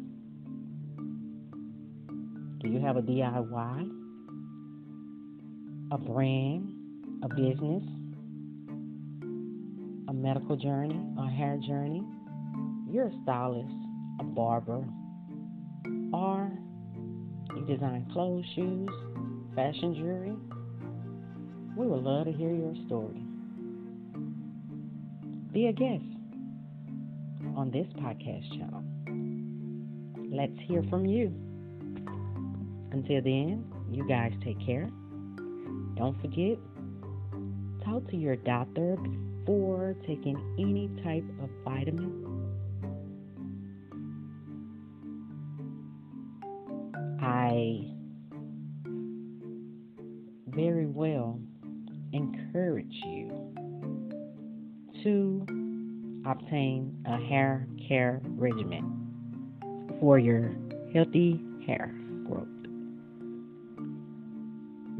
Do 2.65 2.71
you 2.71 2.81
have 2.81 2.97
a 2.97 3.01
DIY? 3.01 3.91
A 5.91 5.97
brand? 5.97 6.75
a 7.25 7.27
business, 7.29 7.83
a 10.07 10.13
medical 10.13 10.55
journey, 10.55 11.01
a 11.17 11.27
hair 11.27 11.57
journey, 11.65 12.03
you're 12.91 13.07
a 13.07 13.21
stylist, 13.23 13.73
a 14.19 14.23
barber, 14.23 14.83
or 16.13 16.51
you 17.55 17.65
design 17.65 18.05
clothes, 18.13 18.45
shoes, 18.53 18.89
fashion 19.55 19.95
jewelry, 19.95 20.35
we 21.75 21.87
would 21.87 22.03
love 22.03 22.25
to 22.25 22.31
hear 22.31 22.53
your 22.53 22.75
story. 22.85 23.23
Be 25.51 25.67
a 25.67 25.73
guest 25.73 26.03
on 27.55 27.71
this 27.71 27.87
podcast 27.99 28.49
channel. 28.51 28.83
Let's 30.31 30.59
hear 30.67 30.83
from 30.89 31.05
you. 31.05 31.44
Until 32.91 33.21
then, 33.21 33.65
you 33.91 34.07
guys 34.07 34.31
take 34.43 34.63
care. 34.65 34.89
Don't 35.95 36.19
forget 36.21 36.57
Talk 37.85 38.09
to 38.09 38.17
your 38.17 38.35
doctor 38.35 38.97
before 38.97 39.95
taking 40.07 40.35
any 40.57 40.89
type 41.03 41.23
of 41.39 41.49
vitamin. 41.63 42.25
I 47.21 47.91
very 50.47 50.87
well 50.87 51.39
encourage 52.11 52.91
you 53.05 53.29
to 55.03 55.45
obtain 56.25 56.97
a 57.05 57.17
hair 57.17 57.67
care 57.87 58.19
regimen 58.23 59.93
for 59.99 60.17
your 60.17 60.55
healthy 60.91 61.39
hair 61.67 61.93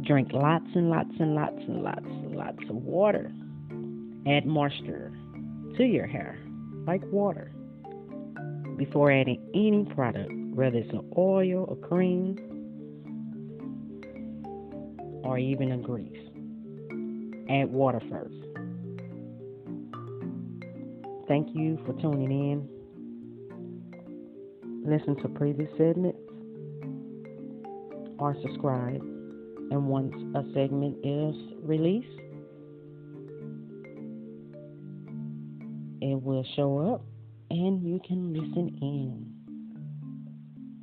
Drink 0.06 0.34
lots 0.34 0.68
and 0.76 0.92
lots 0.92 1.10
and 1.20 1.34
lots 1.34 1.58
and 1.68 1.82
lots 1.82 2.06
and 2.06 2.36
lots 2.36 2.60
of 2.70 2.76
water. 2.76 3.32
Add 4.28 4.46
moisture 4.46 5.12
to 5.78 5.84
your 5.84 6.06
hair, 6.06 6.38
like 6.86 7.02
water, 7.12 7.52
before 8.78 9.12
adding 9.12 9.42
any 9.56 9.84
product, 9.96 10.32
whether 10.54 10.78
it's 10.78 10.92
an 10.92 11.12
oil, 11.18 11.68
a 11.72 11.88
cream, 11.88 12.38
or 15.24 15.40
even 15.40 15.72
a 15.72 15.78
grease. 15.78 16.30
Add 17.50 17.72
water 17.72 18.00
first. 18.08 18.36
Thank 21.28 21.56
you 21.56 21.80
for 21.84 21.94
tuning 22.00 22.32
in. 22.52 22.70
Listen 24.88 25.16
to 25.24 25.30
previous 25.30 25.72
segments 25.80 26.20
or 28.20 28.36
subscribe 28.44 29.15
and 29.72 29.88
once 29.88 30.14
a 30.36 30.44
segment 30.54 30.98
is 31.04 31.36
released, 31.64 32.08
it 36.02 36.22
will 36.22 36.46
show 36.56 36.94
up 36.94 37.02
and 37.50 37.84
you 37.84 38.00
can 38.08 38.34
listen 38.34 38.78
in. 38.82 39.32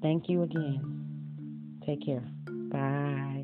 Thank 0.03 0.29
you 0.29 0.43
again. 0.43 1.81
Take 1.87 2.05
care. 2.05 2.25
Bye. 2.71 3.42